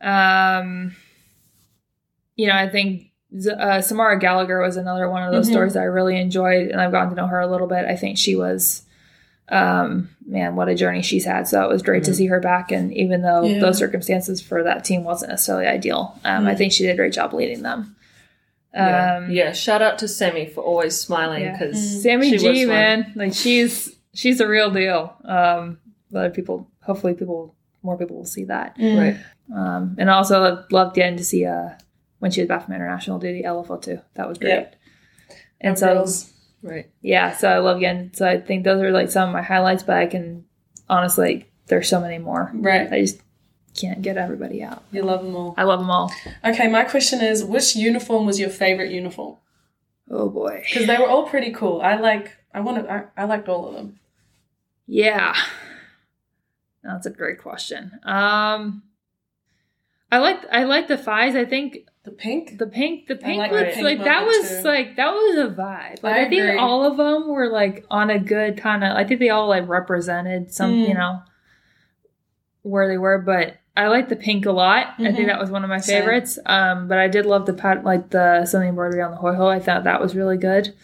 Um, 0.00 0.96
you 2.36 2.48
know, 2.48 2.54
I 2.56 2.68
think 2.68 3.00
Z- 3.00 3.12
uh, 3.58 3.80
Samara 3.80 4.18
Gallagher 4.18 4.60
was 4.60 4.76
another 4.76 5.08
one 5.08 5.22
of 5.22 5.32
those 5.32 5.48
Mhm. 5.48 5.52
stories 5.52 5.72
that 5.74 5.80
I 5.80 5.86
really 5.86 6.16
enjoyed, 6.20 6.68
and 6.68 6.80
I've 6.80 6.92
gotten 6.92 7.10
to 7.10 7.14
know 7.16 7.26
her 7.26 7.40
a 7.40 7.46
little 7.46 7.66
bit. 7.66 7.84
I 7.84 7.96
think 7.96 8.16
she 8.18 8.36
was, 8.36 8.82
um, 9.48 10.08
man, 10.26 10.56
what 10.56 10.68
a 10.68 10.74
journey 10.74 11.02
she's 11.02 11.24
had. 11.24 11.46
So 11.48 11.62
it 11.62 11.68
was 11.68 11.82
great 11.82 12.04
to 12.04 12.14
see 12.14 12.26
her 12.26 12.40
back. 12.40 12.70
And 12.72 12.92
even 12.94 13.22
though 13.22 13.42
Yeah. 13.42 13.60
those 13.60 13.78
circumstances 13.78 14.40
for 14.40 14.62
that 14.62 14.84
team 14.84 15.04
wasn't 15.04 15.30
necessarily 15.30 15.66
ideal, 15.66 16.18
um, 16.24 16.46
I 16.46 16.54
Mm. 16.54 16.58
think 16.58 16.72
she 16.72 16.84
did 16.84 16.92
a 16.92 16.96
great 16.96 17.12
job 17.12 17.32
leading 17.34 17.62
them. 17.62 17.94
Yeah. 18.74 19.16
Um, 19.18 19.30
yeah, 19.30 19.52
shout 19.52 19.82
out 19.82 19.98
to 19.98 20.08
Sammy 20.08 20.46
for 20.46 20.62
always 20.62 20.98
smiling 20.98 21.42
Yeah. 21.42 21.52
because 21.52 22.02
Sammy 22.02 22.36
G, 22.36 22.64
man, 22.66 23.12
like 23.14 23.32
she's 23.34 23.94
she's 24.14 24.40
a 24.40 24.46
real 24.48 24.70
deal. 24.70 25.12
Um, 25.24 25.78
other 26.14 26.30
people, 26.30 26.66
hopefully, 26.82 27.14
people 27.14 27.54
more 27.82 27.96
people 27.98 28.16
will 28.16 28.24
see 28.24 28.44
that. 28.44 28.74
Right. 28.80 29.16
Um, 29.54 29.94
and 29.98 30.08
also 30.08 30.42
I 30.42 30.50
also 30.50 30.64
loved 30.70 30.94
getting 30.96 31.16
to 31.18 31.24
see 31.24 31.44
uh 31.46 31.68
when 32.24 32.30
she 32.30 32.40
was 32.40 32.48
back 32.48 32.64
from 32.64 32.72
international 32.72 33.18
the 33.18 33.42
LFO 33.42 33.82
too. 33.82 34.00
That 34.14 34.26
was 34.26 34.38
great. 34.38 34.68
And 35.60 35.72
Our 35.72 35.76
so 35.76 35.94
girls. 35.94 36.32
Right. 36.62 36.90
yeah, 37.02 37.36
so 37.36 37.50
I 37.50 37.58
love 37.58 37.80
getting. 37.80 38.12
So 38.14 38.26
I 38.26 38.40
think 38.40 38.64
those 38.64 38.80
are 38.80 38.90
like 38.90 39.10
some 39.10 39.28
of 39.28 39.32
my 39.34 39.42
highlights. 39.42 39.82
But 39.82 39.98
I 39.98 40.06
can 40.06 40.46
honestly, 40.88 41.50
there's 41.66 41.86
so 41.86 42.00
many 42.00 42.16
more. 42.16 42.50
Right. 42.54 42.90
I 42.90 43.02
just 43.02 43.20
can't 43.78 44.00
get 44.00 44.16
everybody 44.16 44.62
out. 44.62 44.84
You 44.90 45.02
love 45.02 45.22
them 45.22 45.36
all. 45.36 45.52
I 45.58 45.64
love 45.64 45.80
them 45.80 45.90
all. 45.90 46.10
Okay, 46.42 46.66
my 46.66 46.84
question 46.84 47.20
is 47.20 47.44
which 47.44 47.76
uniform 47.76 48.24
was 48.24 48.40
your 48.40 48.48
favorite 48.48 48.90
uniform? 48.90 49.36
Oh 50.10 50.30
boy. 50.30 50.64
Because 50.66 50.86
they 50.86 50.96
were 50.96 51.06
all 51.06 51.28
pretty 51.28 51.52
cool. 51.52 51.82
I 51.82 51.96
like 51.96 52.34
I 52.54 52.60
wanted 52.60 52.86
I, 52.86 53.04
I 53.18 53.24
liked 53.26 53.50
all 53.50 53.68
of 53.68 53.74
them. 53.74 54.00
Yeah. 54.86 55.36
That's 56.82 57.04
a 57.04 57.10
great 57.10 57.38
question. 57.42 57.92
Um 58.02 58.82
I 60.10 60.18
like 60.20 60.42
I 60.50 60.64
like 60.64 60.88
the 60.88 60.96
fives. 60.96 61.36
I 61.36 61.44
think 61.44 61.80
The 62.04 62.10
pink? 62.10 62.58
the 62.58 62.66
pink 62.66 63.06
the 63.06 63.16
pink 63.16 63.38
like 63.38 63.50
the 63.50 63.56
was 63.64 63.74
pink 63.74 63.84
like 63.84 64.04
that 64.04 64.26
was 64.26 64.48
too. 64.48 64.62
like 64.62 64.96
that 64.96 65.10
was 65.12 65.36
a 65.38 65.54
vibe. 65.54 66.02
Like 66.02 66.14
I 66.16 66.26
I, 66.26 66.28
think 66.28 66.42
agree. 66.42 66.58
all 66.58 66.84
of 66.84 66.98
them 66.98 67.28
were 67.28 67.48
like 67.48 67.86
on 67.90 68.10
a 68.10 68.18
good 68.18 68.58
kind 68.58 68.84
of 68.84 68.94
I 68.94 69.04
think 69.04 69.20
they 69.20 69.30
all 69.30 69.48
like 69.48 69.66
represented 69.66 70.52
some, 70.52 70.70
Mm. 70.72 70.88
you 70.88 70.94
know, 70.94 71.22
where 72.62 72.88
they 72.88 72.98
were, 72.98 73.18
but 73.18 73.56
I 73.76 73.88
like 73.88 74.08
the 74.10 74.16
pink 74.16 74.44
a 74.46 74.52
lot. 74.52 74.88
I 74.98 75.02
Mhm. 75.02 75.16
think 75.16 75.28
that 75.28 75.40
was 75.40 75.50
one 75.50 75.64
of 75.64 75.70
my 75.70 75.78
Same. 75.78 76.00
favorites. 76.02 76.38
Um 76.46 76.88
but 76.88 76.98
I 76.98 77.08
did 77.08 77.24
love 77.26 77.46
the 77.46 77.54
pat 77.54 77.84
like 77.84 78.10
the 78.10 78.44
something 78.44 78.68
embroidery 78.68 79.00
on 79.02 79.10
the 79.10 79.16
hoiho. 79.16 79.48
I 79.48 79.58
thought 79.58 79.84
that 79.84 80.00
was 80.00 80.14
really 80.14 80.36
good. 80.36 80.74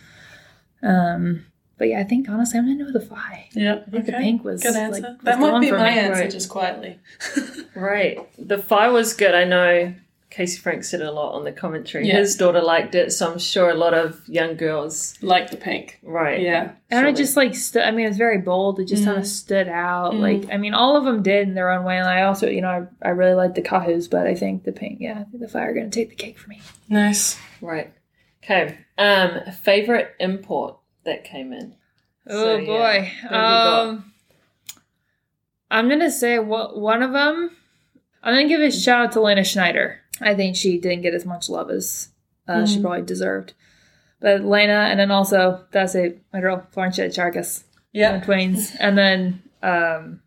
Um 0.83 1.45
but 1.79 1.89
yeah, 1.89 2.01
I 2.01 2.05
think 2.05 2.29
honestly 2.29 2.59
I'm 2.59 2.65
gonna 2.67 2.79
go 2.79 2.85
with 2.93 2.95
the 3.03 3.09
five. 3.15 3.45
Yeah. 3.53 3.81
I 3.87 3.91
think 3.91 4.07
the 4.07 4.13
pink 4.13 4.45
was 4.45 4.63
Good 4.63 4.73
like, 4.75 4.83
answer. 4.83 5.03
was 5.03 5.19
that 5.25 5.39
the 5.39 5.47
might 5.53 5.61
be 5.61 5.71
my 5.71 5.89
answer, 5.89 6.23
Right. 6.23 6.31
just 6.31 6.49
quietly. 6.49 6.99
Right. 7.75 8.19
The 8.39 8.59
fire 8.59 8.91
was 8.93 9.15
good. 9.15 9.35
I 9.35 9.45
know 9.45 9.95
Casey 10.31 10.61
Frank 10.61 10.85
said 10.85 11.01
it 11.01 11.07
a 11.09 11.11
lot 11.13 11.35
on 11.35 11.43
the 11.43 11.51
commentary. 11.51 12.07
Yeah. 12.07 12.19
His 12.19 12.37
daughter 12.37 12.61
liked 12.63 12.95
it, 12.95 13.13
so 13.13 13.33
I'm 13.33 13.39
sure 13.41 13.69
a 13.69 13.75
lot 13.75 13.95
of 13.95 14.21
young 14.29 14.55
girls. 14.57 15.19
like 15.23 15.51
the 15.51 15.57
pink. 15.57 15.99
Right. 16.05 16.41
Yeah. 16.41 16.73
And 16.89 17.01
surely. 17.01 17.11
it 17.11 17.17
just 17.17 17.37
like 17.37 17.55
stu- 17.57 17.81
I 17.81 17.91
mean, 17.91 18.07
it 18.07 18.11
was 18.11 18.17
very 18.17 18.39
bold. 18.39 18.79
It 18.79 18.85
just 18.87 19.05
kind 19.05 19.17
Mhm. 19.17 19.21
of 19.23 19.27
stood 19.27 19.67
out. 19.69 20.13
Mhm. 20.15 20.21
Like 20.21 20.53
I 20.55 20.57
mean, 20.57 20.73
all 20.73 20.97
of 20.97 21.05
them 21.05 21.23
did 21.23 21.49
in 21.49 21.55
their 21.55 21.71
own 21.71 21.85
way. 21.85 21.99
And 21.99 22.07
I 22.09 22.23
also, 22.23 22.49
you 22.49 22.61
know, 22.61 22.87
I, 23.03 23.09
I 23.09 23.11
really 23.11 23.35
like 23.35 23.55
the 23.57 23.63
Kahoos, 23.63 24.09
but 24.09 24.27
I 24.29 24.35
think 24.37 24.63
the 24.63 24.73
pink, 24.73 24.99
yeah, 25.01 25.19
I 25.21 25.25
think 25.25 25.41
the 25.41 25.49
fire 25.49 25.71
are 25.71 25.75
gonna 25.75 25.91
take 25.91 26.11
the 26.11 26.15
cake 26.15 26.39
for 26.39 26.49
me. 26.49 26.61
Nice. 26.89 27.37
Right. 27.61 27.93
Okay. 28.45 28.79
Um, 28.99 29.41
favorite 29.63 30.15
import 30.21 30.77
that 31.05 31.25
came 31.25 31.53
in. 31.53 31.75
Oh 32.29 32.59
So, 32.61 32.65
boy, 32.67 33.11
who 33.23 33.29
have 33.29 33.31
you 33.31 33.31
got? 33.31 33.81
um, 33.89 34.13
I'm 35.73 35.89
gonna 35.89 36.11
say 36.11 36.39
what 36.39 36.79
one 36.79 37.03
of 37.03 37.13
them. 37.13 37.57
I'm 38.23 38.35
gonna 38.35 38.49
give 38.49 38.61
a 38.61 38.71
shout 38.71 39.07
out 39.07 39.13
to 39.13 39.21
Lena 39.21 39.45
Schneider. 39.45 40.01
I 40.21 40.35
think 40.35 40.57
she 40.57 40.79
didn't 40.79 41.03
get 41.03 41.15
as 41.15 41.25
much 41.25 41.49
love 41.49 41.71
as 41.71 42.09
uh, 42.49 42.67
she 42.67 42.79
Mhm. 42.79 42.83
probably 42.83 43.03
deserved. 43.03 43.55
But 44.21 44.43
Lena, 44.45 44.89
and 44.91 44.99
then 45.01 45.11
also 45.11 45.65
that's 45.71 45.95
a 45.95 46.15
my 46.33 46.41
girl 46.41 46.67
Florencia 46.75 47.07
Chagas. 47.07 47.65
Yeah. 47.93 48.19
the 48.19 48.25
twins, 48.25 48.77
and 48.79 48.97
then 48.97 49.43
um, 49.63 50.21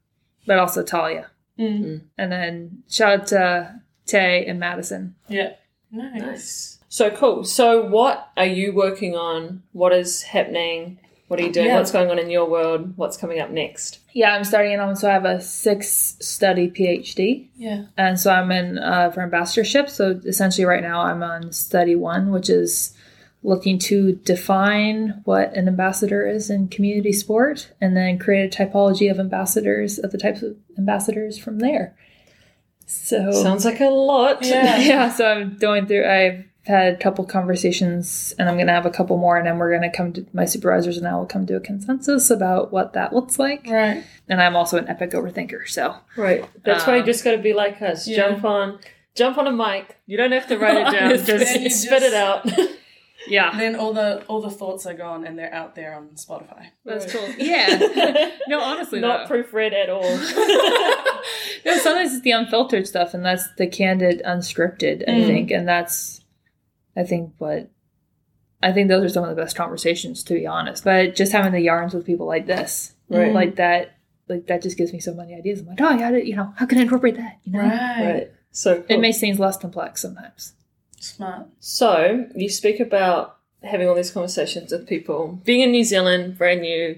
but 0.48 0.60
also 0.60 0.84
Talia, 0.84 1.28
Mm. 1.60 2.02
and 2.18 2.32
then 2.32 2.84
shout 2.90 3.12
out 3.22 3.28
to 3.28 3.82
Tay 4.06 4.46
and 4.46 4.60
Madison. 4.60 5.16
Yeah. 5.30 5.52
Nice. 5.92 6.22
Nice. 6.22 6.80
So 6.90 7.10
cool. 7.12 7.44
So 7.46 7.86
what 7.86 8.30
are 8.36 8.46
you 8.46 8.74
working 8.74 9.16
on? 9.16 9.64
What 9.72 9.94
is 9.94 10.24
happening? 10.24 11.00
What 11.34 11.40
are 11.40 11.48
you 11.48 11.52
doing? 11.52 11.66
Yeah. 11.66 11.78
What's 11.80 11.92
going 11.92 12.12
on 12.12 12.20
in 12.20 12.30
your 12.30 12.48
world? 12.48 12.94
What's 12.96 13.18
coming 13.18 13.40
up 13.40 13.50
next? 13.50 13.98
Yeah, 14.14 14.36
I'm 14.36 14.44
starting 14.44 14.72
it 14.72 14.80
on. 14.80 14.96
So 14.96 15.10
I 15.10 15.14
have 15.14 15.26
a 15.26 15.42
six 15.42 16.16
study 16.20 16.70
PhD, 16.70 17.48
Yeah. 17.56 17.86
and 17.98 18.20
so 18.20 18.32
I'm 18.32 18.52
in 18.52 18.78
uh, 18.78 19.10
for 19.10 19.22
ambassadorship. 19.24 19.90
So 19.90 20.22
essentially, 20.26 20.66
right 20.66 20.84
now 20.84 21.02
I'm 21.02 21.24
on 21.24 21.52
study 21.52 21.96
one, 21.96 22.30
which 22.30 22.52
is 22.52 22.96
looking 23.42 23.80
to 23.80 24.12
define 24.14 25.22
what 25.24 25.56
an 25.56 25.68
ambassador 25.68 26.24
is 26.28 26.52
in 26.52 26.68
community 26.68 27.12
sport, 27.14 27.72
and 27.82 27.98
then 27.98 28.20
create 28.20 28.54
a 28.54 28.56
typology 28.66 29.10
of 29.10 29.20
ambassadors 29.20 29.98
of 29.98 30.12
the 30.12 30.20
types 30.20 30.44
of 30.44 30.56
ambassadors 30.78 31.40
from 31.40 31.58
there. 31.58 31.96
So 32.86 33.32
Sounds 33.32 33.66
like 33.66 33.80
a 33.80 33.86
lot. 33.90 34.46
Yeah. 34.46 34.78
yeah, 34.92 35.10
so 35.10 35.26
I'm 35.26 35.58
going 35.58 35.88
through. 35.88 36.06
I've 36.06 36.46
had 36.66 36.94
a 36.94 36.98
couple 36.98 37.26
conversations, 37.26 38.34
and 38.40 38.48
I'm 38.48 38.56
going 38.56 38.68
to 38.68 38.74
have 38.74 38.86
a 38.86 38.90
couple 38.90 39.18
more, 39.18 39.38
and 39.38 39.46
then 39.46 39.58
we're 39.58 39.70
going 39.78 39.90
to 39.90 39.96
come 39.96 40.14
to 40.14 40.26
my 40.34 40.46
supervisors, 40.46 40.98
and 40.98 41.08
I 41.08 41.16
will 41.16 41.26
come 41.26 41.46
to 41.48 41.56
a 41.58 41.60
consensus 41.60 42.30
about 42.30 42.72
what 42.72 42.94
that 42.94 43.12
looks 43.14 43.38
like. 43.38 43.68
Right. 43.70 44.04
And 44.30 44.42
I'm 44.42 44.56
also 44.56 44.78
an 44.78 44.88
epic 44.88 45.12
overthinker, 45.12 45.68
so 45.68 45.96
Right. 46.16 46.46
That's 46.64 46.88
why 46.88 46.96
you 46.96 47.00
Um, 47.02 47.06
just 47.06 47.24
got 47.24 47.32
to 47.32 47.38
be 47.40 47.54
like 47.54 47.82
us. 47.82 48.08
Yeah. 48.08 48.16
Jump 48.30 48.46
on, 48.46 48.80
jump 49.16 49.38
on 49.38 49.48
a 49.48 49.52
mic. 49.52 49.98
You 50.06 50.16
don't 50.18 50.32
have 50.32 50.48
to 50.48 50.58
write 50.58 50.78
it 50.78 50.92
down. 50.92 51.10
Just- 51.26 51.28
just 51.62 51.82
spit 51.84 52.02
it 52.04 52.14
out. 52.14 52.50
yeah, 53.28 53.58
Then 53.58 53.76
all 53.76 53.94
the 53.94 54.24
all 54.28 54.42
the 54.42 54.50
thoughts 54.52 54.86
are 54.86 54.94
gone 54.94 55.26
and 55.26 55.38
they're 55.38 55.54
out 55.54 55.76
there 55.76 55.96
on 55.96 56.10
Spotify. 56.16 56.68
that's 56.86 57.12
cool. 57.12 57.28
Yeah, 57.38 58.30
no, 58.48 58.60
honestly, 58.62 59.00
Not 59.02 59.28
though. 59.28 59.36
proofread 59.44 59.74
at 59.74 59.90
all. 59.90 60.04
no, 61.66 61.78
sometimes 61.78 62.14
it's 62.14 62.22
the 62.24 62.32
unfiltered 62.32 62.88
stuff, 62.88 63.14
and 63.14 63.26
that's 63.26 63.48
the 63.58 63.68
candid, 63.68 64.22
unscripted. 64.26 65.04
I 65.08 65.12
Mm. 65.12 65.28
think, 65.28 65.52
and 65.52 65.68
that's, 65.68 66.22
I 66.96 67.04
think 67.04 67.34
what. 67.38 67.70
I 68.62 68.72
think 68.72 68.88
those 68.88 69.04
are 69.04 69.10
some 69.10 69.26
of 69.26 69.36
the 69.36 69.42
best 69.42 69.58
conversations, 69.58 70.24
to 70.24 70.34
be 70.36 70.48
honest. 70.48 70.86
But 70.86 71.16
just 71.16 71.34
having 71.34 71.52
the 71.52 71.60
yarns 71.60 71.94
with 71.94 72.06
people 72.06 72.26
like 72.26 72.46
this, 72.46 72.94
Right. 73.10 73.34
like 73.34 73.58
that, 73.58 73.98
like 74.30 74.48
that, 74.48 74.62
just 74.62 74.78
gives 74.78 74.94
me 74.94 75.02
so 75.02 75.14
many 75.14 75.36
ideas. 75.36 75.60
I'm 75.60 75.66
like, 75.68 75.82
oh, 75.82 75.86
I 75.86 75.98
got 75.98 76.14
it. 76.14 76.26
You 76.26 76.38
know, 76.38 76.54
how 76.56 76.66
can 76.66 76.78
I 76.78 76.84
incorporate 76.84 77.18
that? 77.18 77.40
You 77.44 77.52
know, 77.52 77.60
Right. 77.60 78.06
right. 78.14 78.32
So 78.52 78.76
cool. 78.78 78.86
it 78.88 79.00
makes 79.02 79.20
things 79.20 79.38
less 79.38 79.58
complex 79.58 80.02
sometimes. 80.02 80.54
Smart. 80.98 81.48
So 81.60 82.26
you 82.36 82.48
speak 82.48 82.80
about 82.80 83.38
having 83.64 83.90
all 83.90 83.96
these 83.96 84.12
conversations 84.12 84.72
with 84.72 84.88
people, 84.88 85.42
being 85.44 85.60
in 85.60 85.72
New 85.72 85.84
Zealand, 85.84 86.38
brand 86.38 86.62
new, 86.62 86.98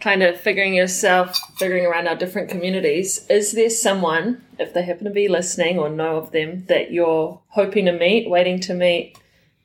kind 0.00 0.22
of 0.22 0.40
figuring 0.40 0.72
yourself, 0.74 1.36
figuring 1.58 1.84
around 1.84 2.08
our 2.08 2.16
different 2.16 2.48
communities. 2.48 3.26
Is 3.28 3.52
there 3.52 3.68
someone, 3.70 4.42
if 4.58 4.72
they 4.72 4.82
happen 4.82 5.04
to 5.04 5.10
be 5.10 5.28
listening 5.28 5.78
or 5.78 5.90
know 5.90 6.16
of 6.16 6.32
them, 6.32 6.64
that 6.68 6.90
you're 6.90 7.38
hoping 7.48 7.84
to 7.84 7.92
meet, 7.92 8.30
waiting 8.30 8.58
to 8.60 8.72
meet, 8.74 9.18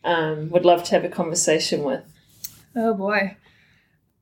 um, 0.07 0.49
would 0.49 0.65
love 0.65 0.83
to 0.85 0.91
have 0.91 1.03
a 1.03 1.09
conversation 1.09 1.83
with? 1.83 2.03
Oh 2.75 2.93
boy, 2.93 3.35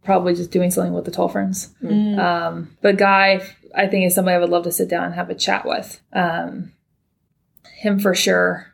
probably 0.04 0.34
just 0.36 0.52
doing 0.52 0.71
something 0.71 0.93
with 0.93 1.06
the 1.06 1.12
tall 1.12 1.30
ferns. 1.30 1.74
Mm. 1.82 2.17
Um, 2.19 2.78
but 2.82 2.98
Guy, 2.98 3.41
I 3.76 3.88
think, 3.88 4.06
is 4.06 4.15
somebody 4.15 4.36
I 4.36 4.39
would 4.39 4.50
love 4.50 4.63
to 4.63 4.71
sit 4.71 4.89
down 4.89 5.06
and 5.06 5.13
have 5.15 5.30
a 5.30 5.36
chat 5.36 5.65
with. 5.65 6.02
Um, 6.13 6.71
him 7.78 8.00
for 8.00 8.15
sure. 8.15 8.71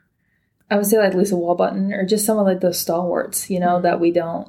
I 0.69 0.77
would 0.77 0.85
say 0.85 0.97
like 0.97 1.13
Lisa 1.13 1.35
Wallbutton 1.35 1.91
or 1.93 2.05
just 2.05 2.25
someone 2.25 2.45
like 2.45 2.61
those 2.61 2.79
stalwarts, 2.79 3.49
you 3.49 3.59
know, 3.59 3.81
that 3.81 3.99
we 3.99 4.11
don't, 4.11 4.47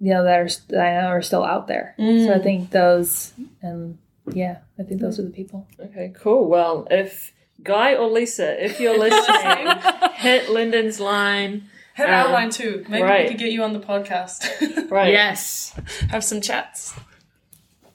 you 0.00 0.12
know, 0.12 0.24
that 0.24 0.40
are 0.40 0.48
that 0.70 0.80
I 0.86 1.00
know 1.00 1.08
are 1.08 1.22
still 1.22 1.44
out 1.44 1.68
there. 1.68 1.94
So 1.98 2.02
I 2.04 2.38
Mm. 2.38 2.42
think 2.42 2.70
those, 2.70 3.32
and 3.62 3.98
yeah, 4.32 4.58
I 4.78 4.82
think 4.82 5.00
those 5.00 5.20
are 5.20 5.22
the 5.22 5.30
people. 5.30 5.68
Okay, 5.78 6.12
cool. 6.18 6.48
Well, 6.48 6.88
if 6.90 7.32
Guy 7.62 7.94
or 7.94 8.08
Lisa, 8.08 8.62
if 8.64 8.80
you're 8.80 8.98
listening, 9.06 9.68
hit 10.14 10.50
Linden's 10.50 11.00
line. 11.00 11.64
Head 11.94 12.08
Um, 12.08 12.14
outline 12.14 12.50
too. 12.50 12.84
Maybe 12.88 13.02
right. 13.02 13.24
we 13.24 13.28
could 13.30 13.38
get 13.38 13.52
you 13.52 13.62
on 13.62 13.72
the 13.72 13.80
podcast. 13.80 14.46
Right. 14.90 15.12
Yes, 15.12 15.72
Have 16.10 16.24
some 16.24 16.40
chats. 16.40 16.94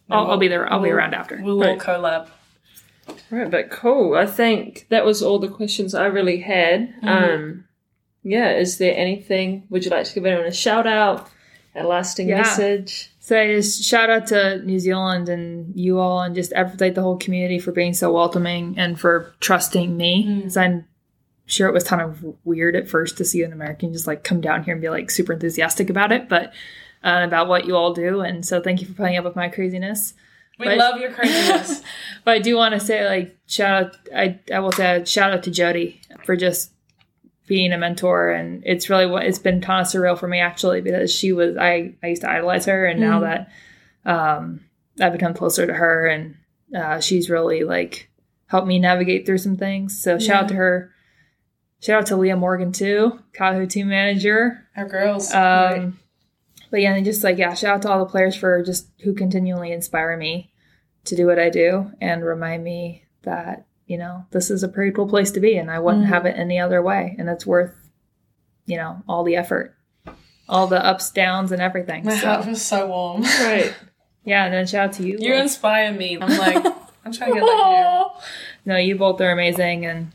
I'll, 0.10 0.32
I'll 0.32 0.38
be 0.38 0.47
there. 0.47 0.71
I'll 0.71 0.80
be 0.80 0.88
We'll- 0.89 0.97
around 0.97 1.13
after. 1.13 1.41
We'll 1.41 1.62
all 1.62 1.69
Right. 1.71 1.80
collab. 1.80 2.30
Right, 3.30 3.51
but 3.51 3.69
cool. 3.69 4.15
I 4.15 4.25
think 4.25 4.88
that 4.89 5.04
was 5.06 5.21
all 5.21 5.38
the 5.39 5.47
questions 5.49 5.93
I 5.93 6.06
really 6.06 6.39
had. 6.39 6.93
Mhm. 7.01 7.08
Um, 7.08 7.65
yeah, 8.23 8.51
is 8.51 8.78
there 8.78 8.95
anything? 8.95 9.63
Would 9.69 9.84
you 9.86 9.91
like 9.91 10.06
to 10.06 10.13
give 10.13 10.25
anyone 10.25 10.45
a 10.45 10.51
shout 10.54 10.88
out? 10.88 11.30
A 11.76 11.84
lasting 11.84 12.30
Yeah. 12.30 12.38
message. 12.38 13.12
So 13.20 13.44
just 13.46 13.84
shout 13.84 14.10
out 14.10 14.28
to 14.28 14.60
New 14.64 14.80
Zealand 14.80 15.30
and 15.30 15.74
you 15.76 16.00
all 16.00 16.22
and 16.22 16.36
just 16.36 16.54
like 16.80 16.94
the 16.96 17.02
whole 17.02 17.18
community 17.18 17.58
for 17.60 17.72
being 17.72 17.94
so 17.94 18.12
welcoming 18.14 18.76
and 18.78 19.00
for 19.00 19.34
trusting 19.40 19.96
me. 19.98 20.42
'Cause 20.44 20.58
I'm 20.58 20.86
sure 21.48 21.68
it 21.68 21.74
was 21.74 21.84
kind 21.84 22.02
of 22.02 22.24
weird 22.44 22.76
at 22.76 22.88
first 22.88 23.18
to 23.18 23.26
see 23.26 23.44
an 23.44 23.52
American 23.54 23.94
just 23.94 24.08
like 24.08 24.24
come 24.24 24.42
down 24.42 24.64
here 24.64 24.74
and 24.74 24.82
be 24.82 24.90
like 24.90 25.10
super 25.12 25.34
enthusiastic 25.34 25.90
about 25.90 26.12
it, 26.12 26.30
but 26.30 26.54
uh, 27.04 27.22
about 27.24 27.48
what 27.48 27.66
you 27.68 27.76
all 27.76 27.94
do. 27.94 28.22
And 28.22 28.46
so 28.46 28.62
thank 28.62 28.82
you 28.82 28.88
for 28.88 28.94
putting 28.94 29.18
up 29.18 29.26
with 29.26 29.36
my 29.36 29.48
craziness. 29.50 30.14
We 30.60 30.66
But- 30.68 30.78
love 30.78 31.00
your 31.00 31.12
craziness. 31.14 31.82
But 32.24 32.32
I 32.36 32.40
do 32.40 32.56
want 32.56 32.74
to 32.74 32.80
say, 32.80 33.06
like, 33.08 33.36
shout 33.48 33.84
out. 33.86 33.96
I 34.16 34.40
I 34.54 34.60
will 34.60 34.72
say, 34.72 35.04
shout 35.06 35.32
out 35.34 35.44
to 35.44 35.52
Jody 35.52 36.00
for 36.24 36.36
just 36.36 36.72
being 37.45 37.71
a 37.71 37.77
mentor, 37.77 38.31
and 38.31 38.63
it's 38.65 38.89
really 38.89 39.05
what 39.05 39.25
it's 39.25 39.39
been 39.39 39.62
kind 39.62 39.81
of 39.81 39.88
surreal 39.88 40.17
for 40.17 40.27
me 40.27 40.39
actually 40.39 40.81
because 40.81 41.13
she 41.13 41.31
was 41.31 41.58
I 41.58 41.93
I 42.01 42.08
used 42.08 42.21
to 42.23 42.29
idolize 42.29 42.65
her, 42.65 42.86
and 42.86 42.99
now 42.99 43.19
that 43.21 43.51
um 44.05 44.62
I've 44.99 45.13
become 45.13 45.34
closer 45.34 45.65
to 45.67 45.73
her, 45.73 46.08
and 46.08 46.36
uh, 46.75 46.99
she's 46.99 47.29
really 47.29 47.63
like 47.63 48.10
helped 48.47 48.67
me 48.67 48.79
navigate 48.79 49.25
through 49.25 49.39
some 49.39 49.58
things. 49.58 50.01
So 50.01 50.19
shout 50.19 50.43
out 50.43 50.49
to 50.49 50.55
her. 50.55 50.91
Shout 51.81 52.01
out 52.01 52.08
to 52.08 52.15
Leah 52.15 52.38
Morgan 52.38 52.71
too, 52.71 53.19
Kahu 53.34 53.69
team 53.69 53.89
manager. 53.89 54.67
Our 54.75 54.88
girls. 54.88 55.31
Um, 55.31 55.99
but 56.71 56.81
yeah, 56.81 56.95
and 56.95 57.05
just 57.05 57.23
like 57.23 57.38
yeah, 57.38 57.53
shout 57.53 57.75
out 57.75 57.81
to 57.84 57.91
all 57.91 57.99
the 57.99 58.12
players 58.12 58.36
for 58.36 58.63
just 58.63 58.89
who 59.01 59.13
continually 59.13 59.71
inspire 59.71 60.17
me 60.17 60.51
to 61.05 61.15
do 61.15 61.27
what 61.27 61.39
I 61.39 61.49
do 61.49 61.91
and 62.01 62.23
remind 62.23 62.63
me 62.63 63.03
that 63.23 63.64
you 63.88 63.98
know 63.98 64.26
this 64.32 64.50
is 64.50 64.63
a 64.63 64.67
pretty 64.67 64.91
cool 64.91 65.08
place 65.08 65.32
to 65.32 65.39
be, 65.39 65.58
and 65.58 65.69
I 65.71 65.80
wouldn't 65.80 66.06
Mhm. 66.06 66.10
have 66.10 66.26
it 66.26 66.36
any 66.38 66.60
other 66.60 66.82
way, 66.82 67.15
and 67.19 67.30
it's 67.30 67.45
worth 67.45 67.74
you 68.65 68.78
know 68.78 69.04
all 69.08 69.24
the 69.24 69.36
effort, 69.36 69.76
all 70.50 70.67
the 70.67 70.84
ups, 70.84 71.12
downs, 71.12 71.52
and 71.52 71.62
everything. 71.62 72.06
My 72.06 72.17
so 72.17 72.28
heart 72.28 72.48
was 72.48 72.62
so 72.62 72.88
warm. 72.88 73.21
Right. 73.24 73.74
yeah, 74.26 74.45
and 74.45 74.54
then 74.54 74.65
shout 74.67 74.89
out 74.89 74.93
to 74.95 75.04
you. 75.04 75.17
You 75.19 75.36
inspire 75.36 75.91
me. 75.93 76.17
I'm 76.19 76.38
like, 76.38 76.65
I'm 77.06 77.12
trying 77.12 77.34
to 77.34 77.39
get 77.39 77.43
like 77.45 78.12
no, 78.65 78.78
you 78.78 78.95
both 78.95 79.21
are 79.21 79.32
amazing, 79.32 79.86
and 79.86 80.12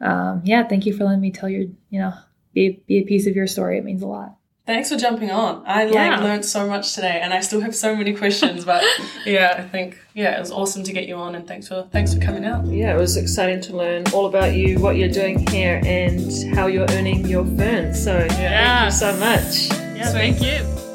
um, 0.00 0.42
yeah, 0.44 0.66
thank 0.66 0.86
you 0.86 0.92
for 0.96 1.04
letting 1.04 1.20
me 1.20 1.30
tell 1.32 1.48
your 1.48 1.62
you 1.90 2.00
know 2.00 2.12
be 2.54 2.82
be 2.86 2.98
a 2.98 3.02
piece 3.02 3.26
of 3.26 3.34
your 3.36 3.46
story. 3.46 3.78
It 3.78 3.84
means 3.84 4.02
a 4.02 4.06
lot. 4.06 4.36
Thanks 4.66 4.88
for 4.90 4.96
jumping 4.96 5.30
on. 5.30 5.64
I 5.66 5.84
like 5.84 6.20
learned 6.20 6.44
so 6.44 6.66
much 6.68 6.94
today, 6.94 7.18
and 7.22 7.32
I 7.34 7.40
still 7.40 7.60
have 7.60 7.74
so 7.74 7.96
many 7.96 8.14
questions. 8.14 8.64
But 8.64 8.84
yeah, 9.26 9.54
I 9.58 9.62
think 9.62 9.98
yeah, 10.14 10.36
it 10.36 10.40
was 10.40 10.52
awesome 10.52 10.82
to 10.84 10.92
get 10.92 11.08
you 11.08 11.16
on, 11.16 11.34
and 11.34 11.46
thanks 11.46 11.66
for 11.66 11.88
thanks 11.90 12.14
for 12.14 12.20
coming 12.20 12.44
out. 12.44 12.64
Yeah, 12.66 12.94
it 12.94 12.98
was 12.98 13.16
exciting 13.16 13.60
to 13.62 13.76
learn 13.76 14.04
all 14.12 14.26
about 14.26 14.54
you, 14.54 14.78
what 14.78 14.96
you're 14.96 15.08
doing 15.08 15.44
here, 15.48 15.80
and 15.84 16.54
how 16.54 16.66
you're 16.68 16.86
earning 16.90 17.26
your 17.26 17.44
ferns. 17.44 18.02
So 18.04 18.18
Yeah. 18.18 18.26
thank 18.28 18.84
you 18.86 18.98
so 18.98 19.16
much. 19.18 19.96
Yeah, 19.96 20.12
thank 20.12 20.40
you. 20.40 20.89